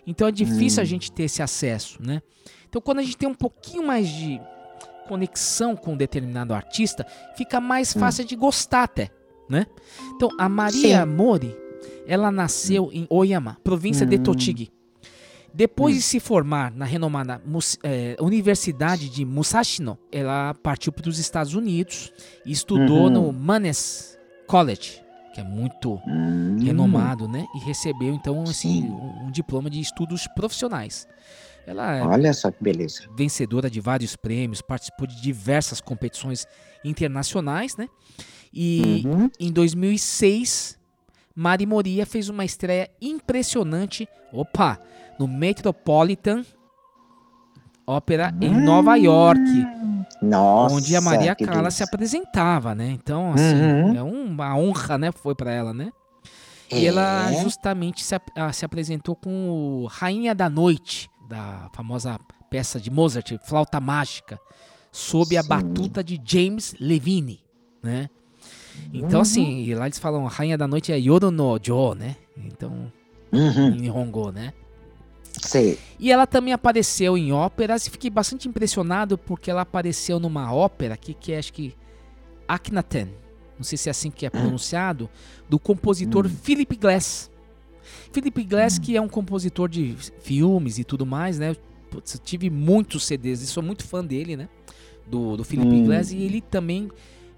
[0.06, 0.88] Então é difícil a Hum.
[0.88, 2.22] gente ter esse acesso, né?
[2.68, 4.42] Então quando a gente tem um pouquinho mais de
[5.08, 7.06] conexão com um determinado artista,
[7.38, 8.00] fica mais Hum.
[8.00, 9.10] fácil de gostar até,
[9.50, 9.66] né?
[10.16, 11.12] Então a Maria Sim.
[11.12, 11.56] Mori,
[12.08, 14.24] ela nasceu em Oyama, província de Hum.
[14.24, 14.70] Tochigi.
[15.54, 17.42] Depois de se formar na renomada
[17.84, 22.12] eh, Universidade de Musashino, ela partiu para os Estados Unidos
[22.46, 23.10] e estudou Uhum.
[23.10, 25.02] no Mannes College,
[25.36, 26.56] que é muito Hum.
[26.64, 27.46] renomado, né?
[27.54, 28.90] E recebeu então assim, Sim.
[28.90, 31.06] um, um diploma de estudos profissionais.
[31.68, 33.02] Ela é Olha só que beleza.
[33.18, 36.48] vencedora de vários prêmios, participou de diversas competições
[36.86, 37.90] internacionais, né?
[38.54, 39.30] E Uhum.
[39.38, 40.80] em 2006,
[41.36, 44.80] Mari Moria fez uma estreia impressionante, opa,
[45.20, 46.46] no Metropolitan
[47.88, 49.42] Opera em Nova York,
[50.26, 50.76] Nossa.
[50.76, 52.90] onde a Maria Callas se apresentava, né?
[52.92, 53.96] Então, assim, Uhum.
[53.96, 55.12] é uma honra, né?
[55.12, 55.92] Foi pra ela, né?
[56.72, 57.42] E ela É.
[57.44, 63.32] justamente se, ah, se apresentou com o Rainha da Noite, da famosa peça de Mozart,
[63.46, 64.40] Flauta Mágica,
[64.92, 65.48] sob a Sim.
[65.50, 67.40] batuta de James Levine,
[67.84, 68.10] né?
[68.94, 69.22] Então, Uhum.
[69.22, 72.16] assim, e lá eles falam, Rainha da Noite é Yoru no Jo, né?
[72.38, 72.92] Então,
[73.32, 73.68] Uhum.
[73.74, 74.54] em Nihongo, né?
[75.42, 75.78] Sei.
[76.00, 80.94] E ela também apareceu em óperas e fiquei bastante impressionado porque ela apareceu numa ópera
[80.94, 81.76] aqui que é, acho que
[82.48, 83.10] Akhenaten,
[83.58, 85.10] não sei se é assim que é pronunciado,
[85.50, 87.32] do compositor Philip Glass.
[88.12, 91.56] Philip Glass que é um compositor de filmes e tudo mais, né?
[91.90, 94.50] Putz, eu tive muitos CDs e sou muito fã dele, né?
[95.06, 95.86] Do, do Philip Hum.
[95.86, 96.90] Glass e ele também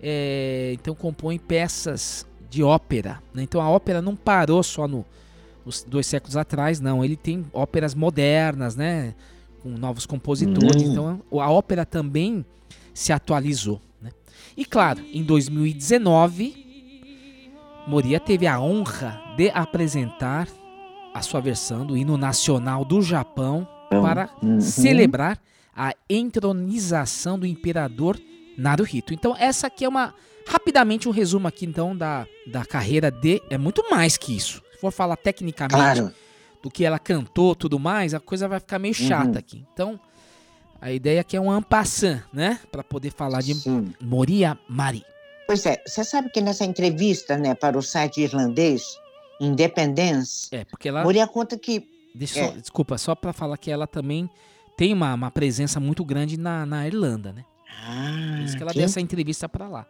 [0.02, 3.22] é, então compõe peças de ópera.
[3.34, 3.44] Né?
[3.44, 5.06] Então a ópera não parou só no,
[5.68, 7.04] nos dois séculos atrás, não.
[7.04, 9.14] Ele tem óperas modernas, né?
[9.62, 10.82] Com novos compositores.
[10.84, 10.92] Hum.
[10.92, 12.46] Então a ópera também
[12.94, 13.82] se atualizou.
[14.02, 14.12] Né?
[14.56, 16.66] E claro, em 2019,
[17.86, 20.48] Moria teve a honra de apresentar
[21.14, 24.60] a sua versão do hino nacional do Japão para Uhum.
[24.62, 25.38] celebrar
[25.76, 28.20] a entronização do imperador
[28.58, 29.14] Naruhito.
[29.14, 30.14] Então essa aqui é uma
[30.48, 34.62] rapidamente um resumo aqui então da, da carreira de é muito mais que isso.
[34.80, 36.14] For falar tecnicamente Claro.
[36.62, 39.38] do que ela cantou, tudo mais, a coisa vai ficar meio chata Uhum.
[39.38, 39.66] aqui.
[39.74, 40.00] Então
[40.80, 43.94] a ideia aqui é um ampassant, né, para poder falar de Sim.
[44.02, 45.04] Moria Mari.
[45.48, 48.84] Pois é, você sabe que nessa entrevista, né, para o site irlandês,
[49.40, 52.48] Independence, É, porque ela Moria conta que Deixa É.
[52.48, 54.28] só- desculpa, só pra falar que ela também
[54.76, 57.46] tem uma, uma presença muito grande na, na Irlanda, né?
[58.36, 59.86] Por isso que ela que- deu essa entrevista pra lá.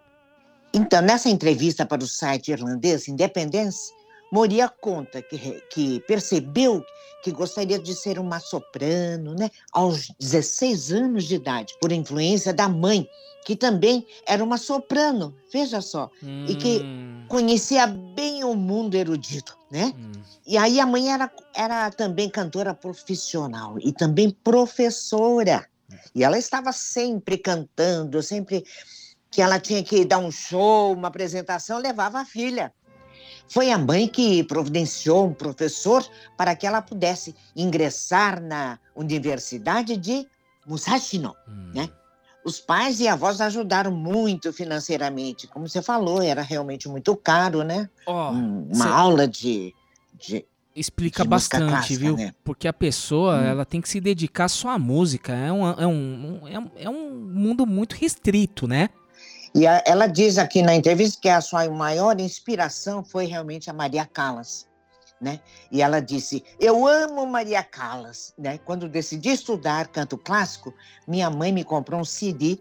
[0.73, 3.93] Então, nessa entrevista para o site irlandês Independence,
[4.31, 6.83] Moria conta que, que percebeu
[7.23, 12.67] que gostaria de ser uma soprano, né, aos 16 anos de idade, por influência da
[12.69, 13.07] mãe,
[13.45, 16.09] que também era uma soprano, veja só,
[16.47, 19.93] E que- Hum, conhecia bem o mundo erudito, né?
[19.95, 20.11] hum.
[20.45, 25.67] E aí a mãe era, era também cantora profissional e também professora.
[26.15, 28.63] E ela estava sempre cantando, sempre
[29.29, 32.73] que ela tinha que dar um show, uma apresentação, levava a filha.
[33.49, 40.27] Foi a mãe que providenciou um professor para que ela pudesse ingressar na Universidade de
[40.65, 41.35] Musashino.
[41.47, 41.71] hum.
[41.73, 41.89] né?
[42.45, 45.47] Os pais e avós ajudaram muito financeiramente.
[45.47, 47.89] Como você falou, era realmente muito caro, né?
[48.07, 49.73] Um- uma cê- aula de,
[50.13, 52.15] de Explica bastante, clássica, viu?
[52.15, 52.33] né?
[52.45, 53.43] Porque a pessoa, Hum.
[53.43, 55.33] ela tem que se dedicar só à música.
[55.33, 58.89] É um, é um, é um, é um mundo muito restrito, né?
[59.57, 63.73] E a- ela diz aqui na entrevista que a sua maior inspiração foi realmente a
[63.73, 64.67] Maria Callas,
[65.19, 65.39] né?
[65.71, 68.59] E ela disse: "Eu amo Maria Callas", né?
[68.59, 70.75] Quando decidi estudar canto clássico,
[71.07, 72.59] minha mãe me comprou um CD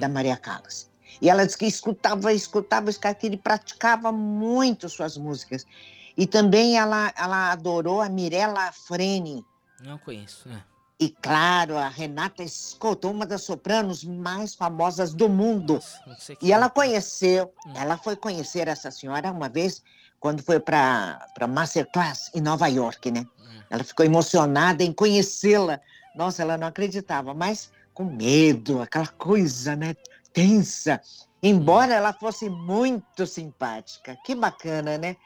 [0.00, 0.90] da Maria Callas.
[1.20, 5.64] E ela disse que escutava, escutava, escutava, que ele praticava muito suas músicas.
[6.16, 9.46] E também ela, ela adorou a Mirella Freni.
[9.80, 10.64] Não conheço, né?
[11.02, 15.80] E claro, a Renata Scotto, uma das sopranos mais famosas do mundo.
[16.38, 19.82] Que E ela conheceu, ela foi conhecer essa senhora uma vez
[20.20, 23.26] quando foi para Masterclass em Nova York, né?
[23.68, 25.80] Ela ficou emocionada em conhecê-la.
[26.14, 29.96] Nossa, ela não acreditava, mas com medo, aquela coisa, né?
[30.32, 31.00] Tensa.
[31.42, 34.16] Embora ela fosse muito simpática.
[34.24, 35.16] Que bacana, né?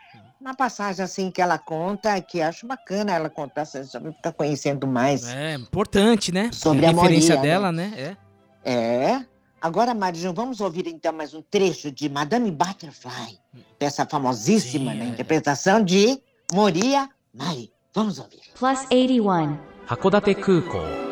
[0.46, 4.86] Uma passagem assim que ela conta, que acho bacana ela contar, você sabe, ficar conhecendo
[4.86, 5.26] mais.
[5.26, 6.50] É importante, né?
[6.52, 8.16] Sobre a a referência Moria, dela, né?
[8.64, 8.72] É.
[8.72, 9.26] É.
[9.60, 13.40] Agora, Marijão, vamos ouvir então mais um trecho de Madame Butterfly,
[13.76, 16.22] peça famosíssima na interpretação de
[16.52, 17.72] Moria Mari.
[17.92, 18.42] Vamos ouvir.
[18.56, 19.58] Plus 81.
[19.88, 21.05] 函館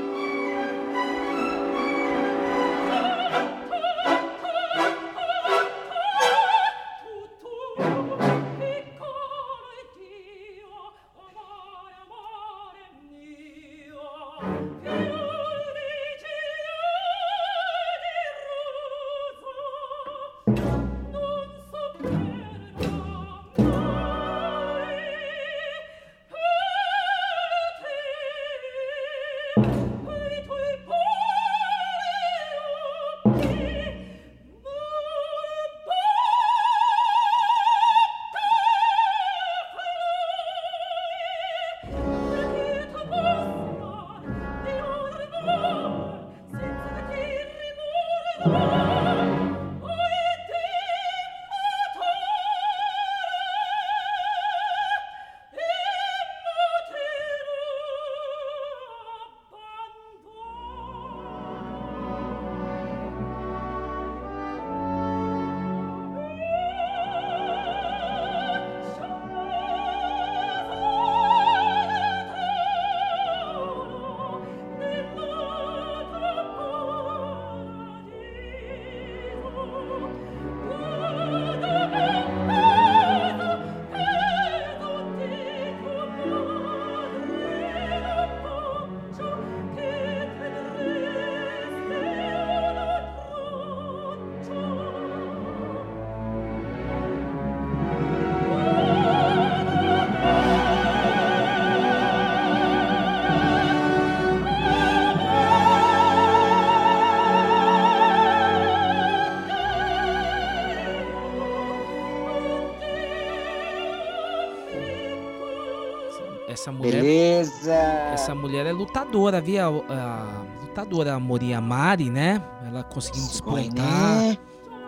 [116.64, 117.02] Essa mulher.
[117.02, 117.74] Beleza.
[118.14, 119.60] Essa mulher é lutadora, viu?
[119.86, 122.40] A, lutadora Moria Mari, né?
[122.66, 123.68] Ela conseguiu despontar.
[123.84, 124.38] né?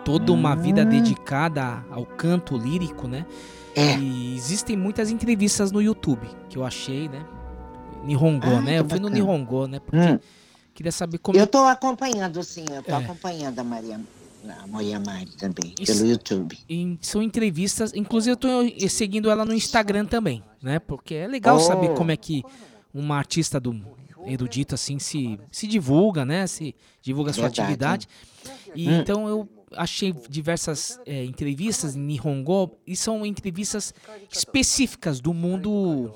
[0.03, 0.57] Toda uma Hum.
[0.59, 3.27] vida dedicada ao canto lírico, né?
[3.75, 3.95] É.
[3.95, 7.23] E existem muitas entrevistas no YouTube que eu achei, né?
[8.03, 8.79] Nihongo, Ah, né?
[8.79, 9.23] Eu fui no bacana.
[9.23, 9.79] Nihongo, né?
[9.79, 10.19] Porque Hum.
[10.73, 11.37] queria saber como.
[11.37, 13.03] Eu estou acompanhando, sim, eu estou É.
[13.03, 13.99] acompanhando a Maria,
[14.49, 15.97] a Moria Mari também, Isso.
[15.97, 16.57] pelo YouTube.
[16.69, 18.49] em- são entrevistas, inclusive eu tô
[18.89, 20.79] seguindo ela no Instagram também, né?
[20.79, 21.95] Porque é legal saber Oh.
[21.95, 22.43] como é que
[22.93, 23.79] uma artista do
[24.25, 26.45] erudito assim se, se divulga, né?
[26.47, 27.61] Se divulga a sua Verdade.
[27.61, 28.07] atividade.
[28.75, 28.99] E Hum.
[28.99, 33.93] então eu achei diversas é, entrevistas em Nihongo e são entrevistas
[34.31, 36.11] específicas do mundo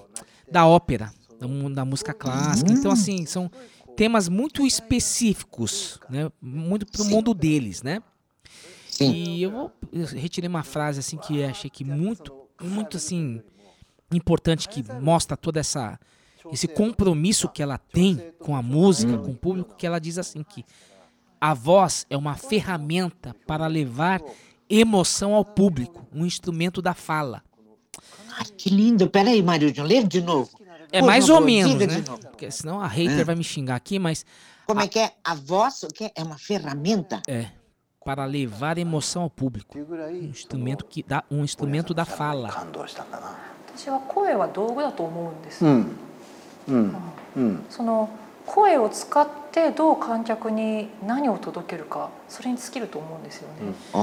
[0.50, 2.72] da ópera, do mundo da música clássica.
[2.72, 3.50] Então assim, são
[3.96, 6.30] temas muito específicos, né?
[6.42, 8.02] Muito pro mundo deles, né?
[9.06, 13.42] E eu vou eu retirei uma frase assim que achei que muito, muito assim
[14.12, 16.00] importante que mostra toda essa
[16.52, 20.44] esse compromisso que ela tem com a música, com o público, que ela diz assim
[20.44, 20.66] que
[21.40, 24.22] a voz é uma ferramenta para levar
[24.70, 27.44] emoção ao público, um instrumento da fala.
[28.38, 29.10] Ai, que lindo.
[29.10, 30.50] Peraí, Mário, lê de novo.
[30.92, 32.02] É Por mais ou menos, né?
[32.30, 33.24] Porque senão a hater É.
[33.24, 34.26] vai me xingar aqui, mas
[34.66, 35.14] Como é que é?
[35.24, 36.12] A voz o quê?
[36.16, 37.22] é uma ferramenta?
[37.28, 37.48] é
[38.04, 39.78] para levar emoção ao público.
[39.78, 42.50] Um instrumento que dá um instrumento da fala.
[42.50, 42.68] Então,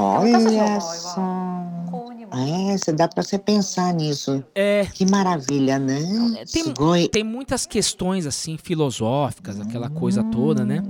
[0.06, 0.20] a
[0.78, 1.14] voz
[2.88, 4.44] É, dá para você pensar nisso.
[4.54, 5.98] É, que maravilha, né?
[6.52, 10.84] Tem, tem muitas questões assim filosóficas, aquela coisa toda, né?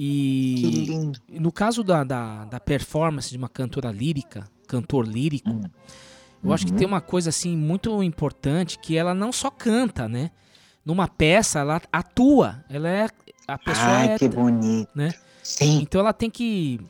[0.00, 1.20] E Que lindo.
[1.28, 5.60] no caso da, da, da performance de uma cantora lírica, cantor lírico,
[6.44, 6.78] eu acho que Uhum.
[6.78, 10.30] tem uma coisa assim muito importante que ela não só canta, né?
[10.84, 13.08] Numa peça ela atua, ela é
[13.48, 14.88] a pessoa Ai, é, que bonito.
[14.94, 15.12] né?
[15.42, 15.80] Sim.
[15.82, 16.80] Então ela tem que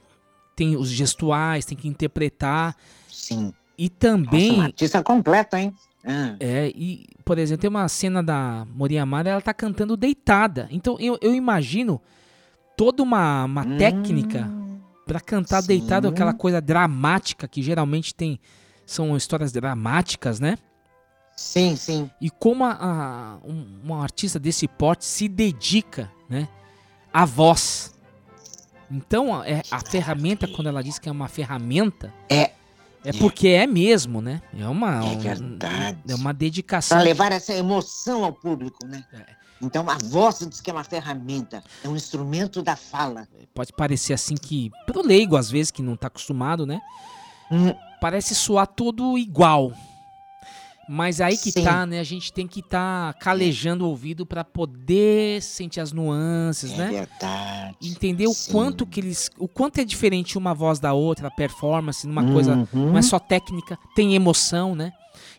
[0.54, 2.76] tem os gestuais, tem que interpretar.
[3.08, 3.54] Sim.
[3.78, 5.72] E também Nossa, uma artista completa, hein?
[6.04, 6.36] Ah.
[6.40, 10.68] é, e, por exemplo, tem uma cena da Moria Mara, ela tá cantando deitada.
[10.70, 12.00] Então eu, eu imagino
[12.78, 14.48] toda uma, uma técnica
[15.04, 16.10] pra cantar deitado, Hum.
[16.10, 16.14] sim.
[16.14, 18.38] aquela coisa dramática que geralmente tem.
[18.86, 20.56] São histórias dramáticas, né?
[21.36, 22.10] Sim, sim.
[22.20, 26.48] E como a, a- um, uma artista desse porte se dedica, né?
[27.12, 27.94] À voz.
[28.90, 32.52] Então, a, é- a ferramenta, quando ela diz que é uma ferramenta, É.
[33.04, 34.40] é porque é mesmo, né?
[34.58, 35.98] É uma, É um- verdade.
[36.08, 36.96] é uma dedicação.
[36.96, 39.04] Para levar essa emoção ao público, né?
[39.12, 39.37] É.
[39.60, 43.26] Então a voz diz que é uma ferramenta, é um instrumento da fala.
[43.54, 46.80] Pode parecer assim que, pro leigo às vezes, que não tá acostumado, né?
[47.50, 47.72] Hum.
[48.00, 49.72] Parece soar tudo igual.
[50.90, 51.64] Mas aí que Sim.
[51.64, 51.98] tá, né?
[51.98, 56.88] A gente tem que estar calejando o ouvido pra poder sentir as nuances, É né?
[56.90, 57.76] verdade.
[57.82, 62.06] Entender o quanto que eles, o quanto é diferente uma voz da outra, a performance,
[62.06, 62.92] numa coisa, Uhum.
[62.92, 64.92] não é só técnica, tem emoção, né?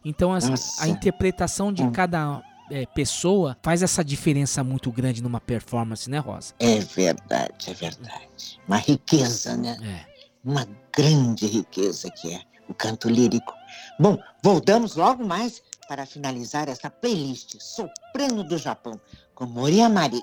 [0.05, 0.83] Então Nossa.
[0.83, 1.91] a interpretação de Hum.
[1.91, 6.53] cada é, pessoa faz essa diferença muito grande numa performance, né, Rosa?
[6.59, 8.59] É verdade, é verdade.
[8.67, 9.77] Uma riqueza, né?
[9.83, 10.09] É.
[10.43, 13.53] Uma grande riqueza que é o canto lírico.
[13.99, 18.99] Bom, voltamos logo mais para finalizar essa playlist Soprano do Japão
[19.33, 20.21] com Moria Mari,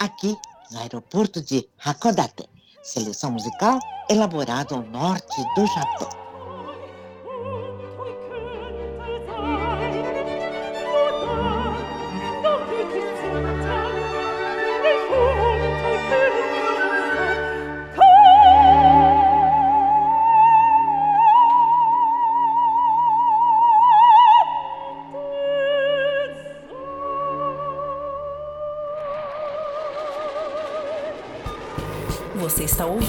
[0.00, 0.36] aqui
[0.70, 2.48] no aeroporto de Hakodate.
[2.82, 3.78] Seleção musical
[4.08, 6.25] elaborada ao norte do Japão.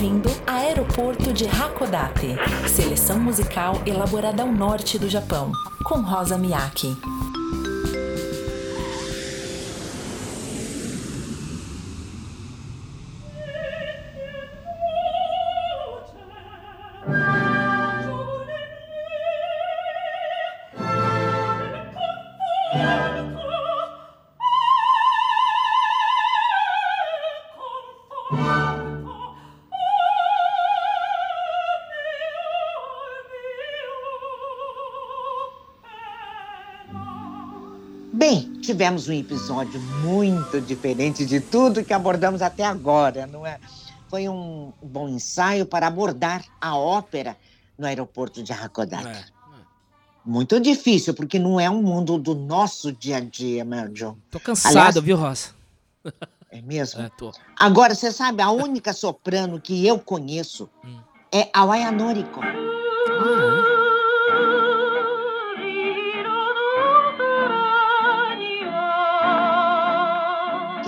[0.08, 2.38] Ouvindo Aeroporto de Hakodate,
[2.70, 5.52] seleção musical elaborada ao norte do Japão,
[5.84, 6.96] com Rosa Miyake.
[38.68, 43.60] Tivemos um episódio muito diferente de tudo que abordamos até agora, não é?
[44.10, 47.38] Foi um bom ensaio para abordar a ópera
[47.78, 49.32] no aeroporto de Hakodate.
[50.26, 54.18] Muito difícil, porque não é um mundo do nosso dia a dia, meu John.
[54.30, 55.50] Tô cansado, viu, Rosa?
[56.50, 57.02] É mesmo?
[57.02, 57.12] É.
[57.60, 60.98] Agora, você sabe, a única soprano que eu conheço Hum.
[61.30, 62.40] é a Waya Noriko.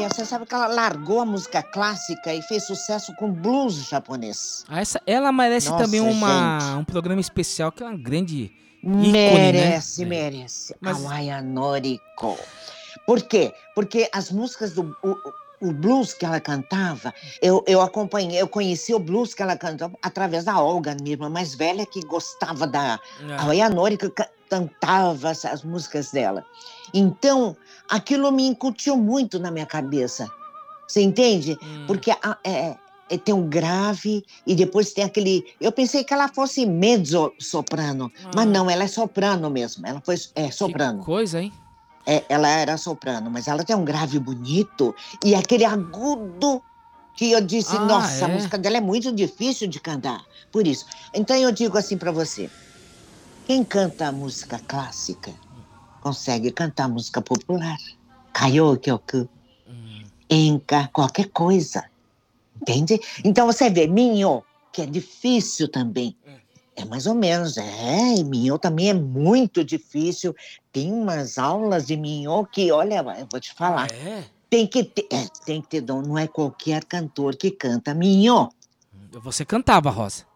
[0.08, 4.64] Você sabe que ela largou a música clássica e fez sucesso com blues japonês.
[4.68, 6.78] Ah, essa, ela merece Nossa, também uma, gente.
[6.78, 10.10] um programa especial, que é uma grande ícone, Merece, né?
[10.10, 10.76] merece.
[10.80, 12.38] Mas- A Waya Noriko.
[13.06, 13.54] Por quê?
[13.76, 15.16] Porque as músicas do o,
[15.62, 19.94] o blues que ela cantava, eu, eu acompanhei, eu conheci o blues que ela cantava
[20.02, 23.00] através da Olga, minha irmã mais velha, que gostava da.
[23.22, 23.70] É.
[23.70, 26.46] Noriko ca- cantava as, as músicas dela.
[26.94, 27.56] Então,
[27.90, 30.30] aquilo me incutiu muito na minha cabeça.
[30.88, 31.58] Você entende?
[31.62, 31.86] Hum.
[31.86, 32.76] Porque a- é,
[33.10, 35.46] é, tem um grave e depois tem aquele.
[35.60, 39.86] Eu pensei que ela fosse mezzo soprano, mas não, ela é soprano mesmo.
[39.86, 41.02] Ela foi é soprano.
[41.02, 41.06] Ah.
[41.06, 41.52] coisa, hein?
[42.06, 46.64] É, ela era soprano, mas ela tem um grave bonito e aquele agudo
[47.14, 48.34] que eu disse, Ah, nossa, a é?
[48.34, 50.24] música dela é muito difícil de cantar.
[50.52, 50.86] Por isso.
[51.14, 52.50] Então eu digo assim para você:
[53.46, 55.34] quem canta a música clássica
[56.00, 57.78] consegue cantar música popular.
[58.34, 58.90] Karaoke,
[60.30, 61.84] enca, qualquer coisa.
[62.62, 63.00] Entende?
[63.24, 66.16] Então você vê, Minho, que é difícil também.
[66.80, 70.36] É mais ou menos, é, e Minho também é muito difícil.
[70.72, 73.92] Tem umas aulas de Minho que, olha, eu vou te falar.
[73.92, 74.24] É?
[74.50, 76.02] tem que ter, é, tem que ter dom.
[76.02, 78.50] Não é qualquer cantor que canta minho.
[79.12, 80.28] Você cantava, Rosa.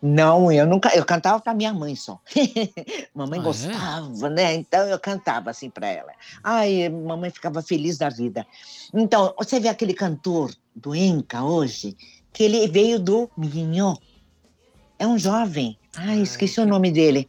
[0.00, 2.20] Não, eu nunca, eu cantava para minha mãe só.
[3.12, 3.44] mamãe Ah, é?
[3.44, 4.54] gostava, né?
[4.54, 6.12] Então eu cantava assim para ela.
[6.44, 8.46] Ai, mamãe ficava feliz da vida.
[8.94, 11.96] Então, você vê aquele cantor do Enca hoje,
[12.32, 13.96] que ele veio do Minho.
[14.98, 15.76] É um jovem.
[15.96, 17.28] Ai, esqueci o nome dele.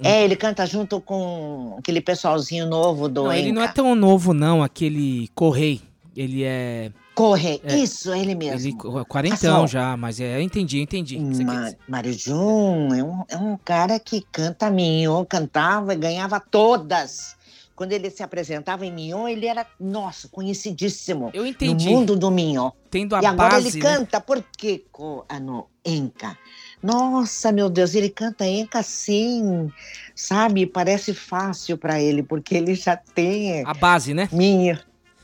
[0.00, 3.74] É, ele canta junto com aquele pessoalzinho novo do Não, ele não é Enca.
[3.74, 5.80] tão novo, não, aquele Correi.
[6.16, 6.92] Ele é.
[7.14, 8.68] Corre, É, isso, ele mesmo.
[8.68, 9.66] Ele, quarentão Passou.
[9.66, 11.16] já, mas é, eu entendi, eu entendi.
[11.16, 11.72] quer Ma.
[11.88, 17.36] Mário Jun é um, é um cara que canta Mignon, cantava e ganhava todas.
[17.74, 21.86] Quando ele se apresentava em Mignon, ele era, nossa, conhecidíssimo Eu entendi.
[21.86, 22.70] no mundo do Mignon.
[22.88, 23.68] Tendo a E agora base.
[23.68, 23.90] ele né?
[23.96, 24.84] canta, por quê?
[24.92, 25.40] Co- ah,
[25.84, 26.36] Enca.
[26.82, 29.70] Nossa, meu Deus, ele canta Enca assim,
[30.14, 30.66] sabe?
[30.66, 34.28] Parece fácil para ele, porque ele já tem A base, né?
[34.32, 34.78] Minho.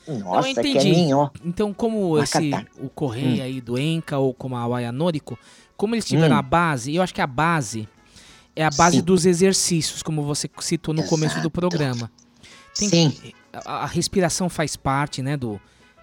[0.06, 0.90] Nossa, que é entendi.
[0.90, 1.28] Mignon.
[1.44, 3.46] Então, como esse, o Correia Hum.
[3.46, 5.38] aí do Enca ou como a Wayanorico,
[5.76, 6.40] como eles tiveram Hum.
[6.40, 7.88] a base, eu acho que a base
[8.54, 9.02] é a base Sim.
[9.02, 11.50] dos exercícios, como você citou no começo do Exato.
[11.50, 12.10] programa.
[12.76, 13.32] Tem- Sim.
[13.64, 15.60] A, a respiração faz parte, né, do,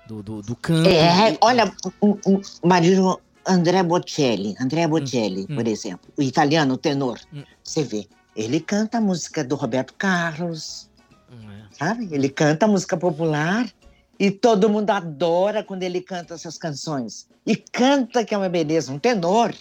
[0.07, 0.89] do, do, do canto.
[0.89, 2.17] É, olha, o,
[2.63, 5.55] o marido André Bocelli, André Bocelli, hum.
[5.55, 7.43] por exemplo, o italiano, o tenor, Hum.
[7.63, 10.89] você vê, ele canta a música do Roberto Carlos,
[11.31, 11.35] É.
[11.77, 12.07] sabe?
[12.11, 13.67] Ele canta a música popular
[14.19, 17.27] e todo mundo adora quando ele canta essas canções.
[17.45, 19.53] E canta que é uma beleza, um tenor.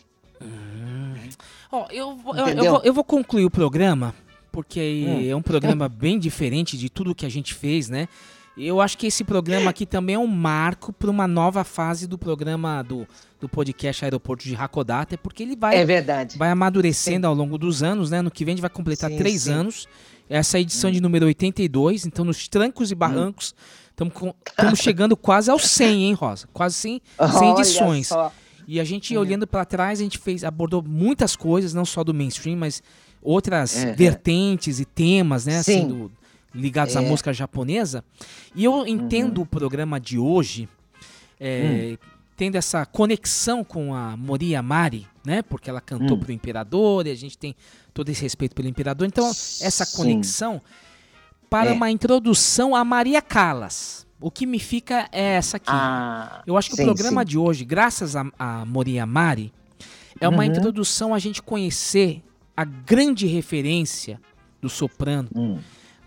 [1.73, 4.15] Ó, eu, vou- eu, eu vou, eu vou concluir o programa,
[4.51, 5.31] porque Hum.
[5.31, 8.09] é um programa bem diferente de tudo que a gente fez, né?
[8.63, 12.19] Eu acho que esse programa aqui também é um marco para uma nova fase do
[12.19, 13.07] programa do,
[13.41, 16.37] do podcast Aeroporto de Hakodate, porque ele vai, É verdade.
[16.37, 18.21] vai amadurecendo ao longo dos anos, né?
[18.21, 19.53] No que vem a gente vai completar Sim, três sim.
[19.53, 19.61] Hum.
[19.61, 19.89] anos.
[20.29, 23.55] Essa é a edição de número 82, então nos trancos e barrancos
[23.91, 26.47] estamos chegando quase aos 100, hein, Rosa?
[26.53, 28.09] Quase 100, 100 Olha edições.
[28.09, 28.33] só.
[28.69, 32.15] E a gente, olhando para trás, a gente fez, abordou muitas coisas, não só do
[32.15, 32.81] mainstream, mas
[33.21, 33.93] outras É, é.
[33.93, 35.59] vertentes e temas, né?
[35.59, 35.89] Assim, Sim.
[35.89, 36.13] do-
[36.55, 37.03] ligados à É.
[37.03, 37.11] Uhum.
[37.11, 38.05] música japonesa.
[38.55, 40.69] E eu entendo o programa de hoje,
[41.39, 42.07] é, Hum.
[42.37, 45.43] tendo essa conexão com a Moriya Mari, né?
[45.43, 46.21] Porque ela cantou Hum.
[46.21, 47.55] pro imperador e a gente tem
[47.95, 49.07] todo esse respeito pelo imperador.
[49.07, 49.97] Então, essa Sim.
[49.97, 50.61] conexão
[51.49, 51.73] para É.
[51.73, 54.07] uma introdução a Maria Callas.
[54.21, 55.67] O que me fica é essa aqui.
[55.71, 57.29] Ah, Eu acho que sim, o programa sim.
[57.29, 59.53] de hoje, graças a, a Moriya Mari,
[60.21, 60.45] é uma Uhum.
[60.45, 62.23] introdução a gente conhecer
[62.57, 64.21] a grande referência
[64.61, 65.59] do soprano, Hum.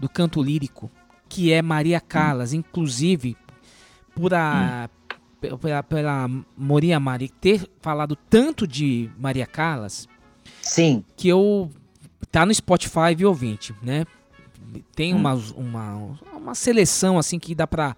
[0.04, 0.92] Do canto lírico,
[1.30, 2.52] que é Maria Callas.
[2.54, 3.36] Inclusive,
[4.14, 4.90] por a,
[5.40, 10.08] pe- pela, pela Moriya Mari ter falado tanto de Maria Callas,
[10.62, 11.04] Sim.
[11.16, 11.72] que eu
[12.30, 14.06] tá no Spotify, viu, ouvinte, né?
[14.96, 15.18] Tem Hum.
[15.18, 15.96] uma, uma,
[16.36, 17.96] uma seleção assim que dá pra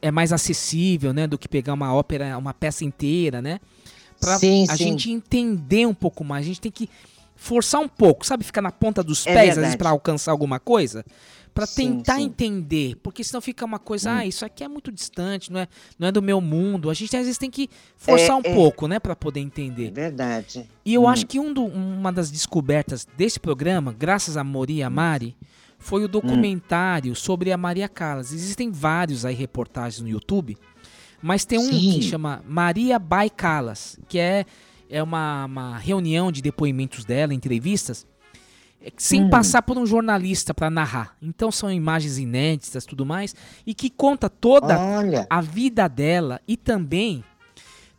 [0.00, 3.60] é mais acessível, né, do que pegar uma ópera, uma peça inteira, né?
[4.18, 4.84] Pra Sim, a sim.
[4.84, 6.88] gente entender um pouco mais, a gente tem que
[7.36, 9.78] forçar um pouco, sabe, ficar na ponta dos É pés às vezes verdade.
[9.78, 11.04] para alcançar alguma coisa,
[11.66, 12.22] Sim, tentar sim.
[12.24, 14.14] entender, porque senão fica uma coisa, Hum.
[14.16, 15.68] ah, isso aqui é muito distante, não é,
[15.98, 16.90] não é do meu mundo.
[16.90, 18.54] A gente às vezes tem que forçar É, um é.
[18.54, 19.86] pouco, né, para poder entender.
[19.88, 20.68] É verdade.
[20.84, 21.08] E eu Hum.
[21.08, 25.36] acho que um do- uma das descobertas desse programa, graças a Mori e a Mari,
[25.78, 28.32] foi o documentário sobre a Maria Callas.
[28.32, 30.56] Existem vários aí reportagens no YouTube,
[31.22, 31.92] mas tem um Sim.
[31.92, 34.44] que chama Maria by Callas, que é,
[34.94, 38.06] é uma, uma reunião de depoimentos dela, entrevistas,
[38.80, 39.30] é, sem Hum.
[39.30, 41.16] passar por um jornalista para narrar.
[41.20, 43.34] Então são imagens inéditas tudo mais,
[43.66, 45.26] e que conta toda Olha.
[45.28, 47.24] a vida dela e também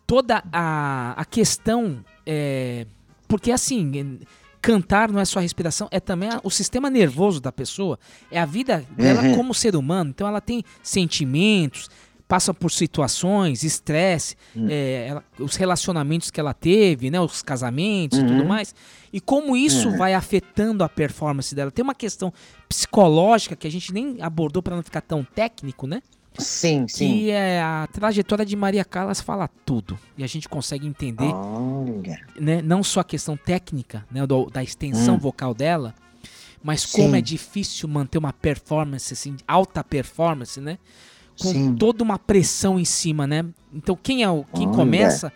[0.07, 2.03] toda a, a questão.
[2.25, 2.85] é,
[3.27, 4.19] porque assim,
[4.61, 7.99] cantar não é só a respiração, é também a- o sistema nervoso da pessoa,
[8.31, 9.35] é a vida dela Uhum.
[9.35, 10.09] como ser humano.
[10.11, 11.89] Então ela tem sentimentos,
[12.27, 14.67] passa por situações, estresse, Hum.
[14.69, 18.47] é, ela- os relacionamentos que ela teve, né, os casamentos e tudo Uhum.
[18.47, 18.73] mais,
[19.13, 19.97] e como isso Uhum.
[19.97, 21.69] vai afetando a performance dela.
[21.69, 22.33] Tem uma questão
[22.67, 26.01] psicológica que a gente nem abordou para não ficar tão técnico, né?
[26.37, 27.07] Sim, sim.
[27.19, 32.19] que é a trajetória de Maria Callas fala tudo e a gente consegue entender Olha.
[32.37, 35.19] né, não só a questão técnica né, do- da extensão Hum.
[35.19, 35.95] vocal dela
[36.61, 37.17] mas como Sim.
[37.17, 40.77] é difícil manter uma performance assim alta performance né
[41.39, 41.75] com Sim.
[41.75, 44.75] toda uma pressão em cima né então quem é o quem Olha.
[44.75, 45.33] começa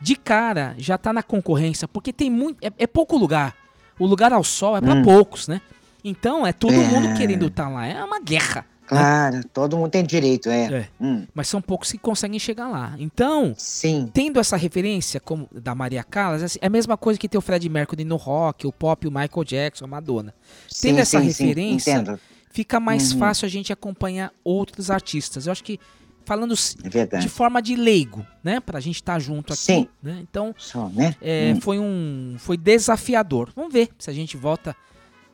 [0.00, 3.54] de cara já tá na concorrência porque tem muito é, é pouco lugar
[3.98, 5.02] o lugar ao sol é para Hum.
[5.02, 5.60] poucos né
[6.04, 6.86] então é todo É.
[6.86, 10.64] mundo querendo estar lá é uma guerra Claro, todo mundo tem direito, é.
[10.72, 10.88] É.
[10.98, 12.94] Hum, mas são poucos que conseguem chegar lá.
[12.98, 14.08] Então, sim.
[14.14, 17.42] tendo essa referência como da Maria Callas, assim, é a mesma coisa que ter o
[17.42, 20.32] Fred Mercury no rock, o pop, o Michael Jackson, a Madonna.
[20.66, 22.18] sim, Tendo essa sim, sim, referência, entendo.
[22.50, 23.18] Fica mais Uhum.
[23.18, 25.46] fácil a gente acompanhar outros artistas.
[25.46, 25.78] Eu acho que
[26.24, 26.54] falando
[26.92, 28.60] É de forma de leigo, né?
[28.60, 29.62] Pra gente estar junto aqui.
[29.62, 29.88] Sim.
[30.02, 30.18] Né?
[30.28, 31.14] Então, Só, né?
[31.22, 31.60] é, Hum.
[31.60, 32.36] foi um.
[32.38, 33.50] Foi desafiador.
[33.56, 34.76] Vamos ver se a gente volta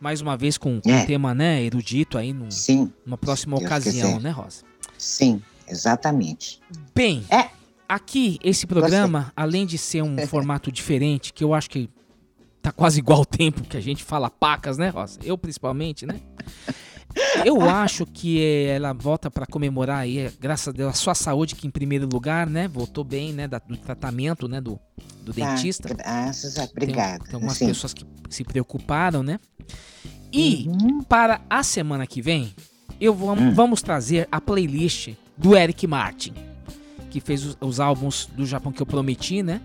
[0.01, 0.95] mais uma vez com, É.
[1.03, 4.21] um tema, né, erudito aí num- Sim, numa próxima Deus ocasião, quiser.
[4.23, 4.62] né, Rosa?
[4.99, 6.61] sim, exatamente.
[6.95, 7.49] Bem, É.
[7.89, 11.89] aqui esse programa, além de ser um formato diferente, que eu acho que
[12.62, 15.19] tá quase igual ao tempo que a gente fala pacas, né, Rosa?
[15.25, 16.21] Eu principalmente, né?
[17.45, 21.14] Eu acho que eh, ela volta para comemorar aí, eh, graças a Deus, a sua
[21.14, 22.68] saúde que em primeiro lugar, né?
[22.68, 23.49] Voltou bem, né?
[23.49, 24.61] da- do tratamento, né?
[24.61, 24.78] Do,
[25.22, 25.89] do Tá, dentista.
[25.93, 27.24] graças a Tem- Obrigada.
[27.24, 27.66] Tem, algumas Sim.
[27.68, 29.39] pessoas que se preocuparam, né?
[30.32, 31.03] E Uhum.
[31.03, 32.55] para a semana que vem,
[33.01, 33.53] eu vou, Hum.
[33.55, 36.32] vamos trazer a playlist do Eric Martin,
[37.11, 39.61] que fez os, os álbuns do Japão que eu prometi, né?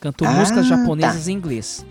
[0.00, 1.30] Cantou Ah, músicas japonesas tá.
[1.30, 1.84] em inglês.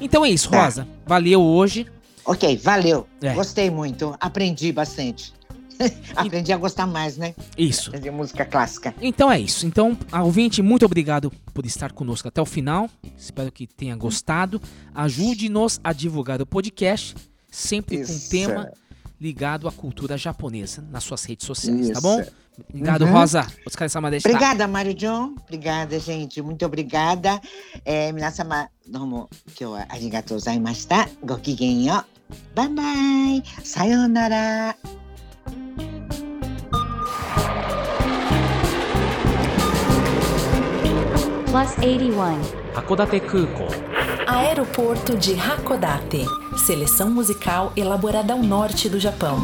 [0.00, 0.64] Então é isso, Tá.
[0.64, 0.86] Rosa.
[1.06, 1.86] Valeu hoje.
[2.25, 3.07] Ok, valeu.
[3.21, 3.33] É.
[3.33, 4.15] Gostei muito.
[4.19, 5.33] Aprendi bastante.
[6.15, 7.33] Aprendi a gostar mais, né?
[7.57, 7.89] Isso.
[7.91, 8.93] De música clássica.
[9.01, 9.65] Então é isso.
[9.65, 12.87] Então, a ouvinte, muito obrigado por estar conosco até o final.
[13.17, 14.61] Espero que tenha gostado.
[14.93, 17.15] Ajude-nos a divulgar o podcast,
[17.49, 18.29] sempre com um Isso.
[18.29, 18.71] tema
[19.19, 22.01] ligado à cultura japonesa nas suas redes sociais, tá Isso.
[22.01, 22.23] bom?
[22.69, 23.13] Obrigado, Uhum.
[23.13, 23.47] Rosa.
[23.65, 24.29] Otsukare sama deshita.
[24.29, 25.35] Obrigada, Mário John.
[25.47, 26.41] Obrigada, gente.
[26.41, 27.41] Muito obrigada.
[27.85, 29.29] É, 皆様、どうも
[29.59, 31.07] 今日はありがとうございました。
[31.23, 32.14] ごきげんよう。
[32.55, 32.83] バイバ
[33.37, 33.43] イ。
[33.63, 34.75] さようなら。
[41.51, 42.61] Plus 81.
[42.73, 43.67] 函館空港
[44.25, 46.25] Aeroporto de Hakodate.
[46.65, 49.37] Seleção musical elaborada ao norte do Japão.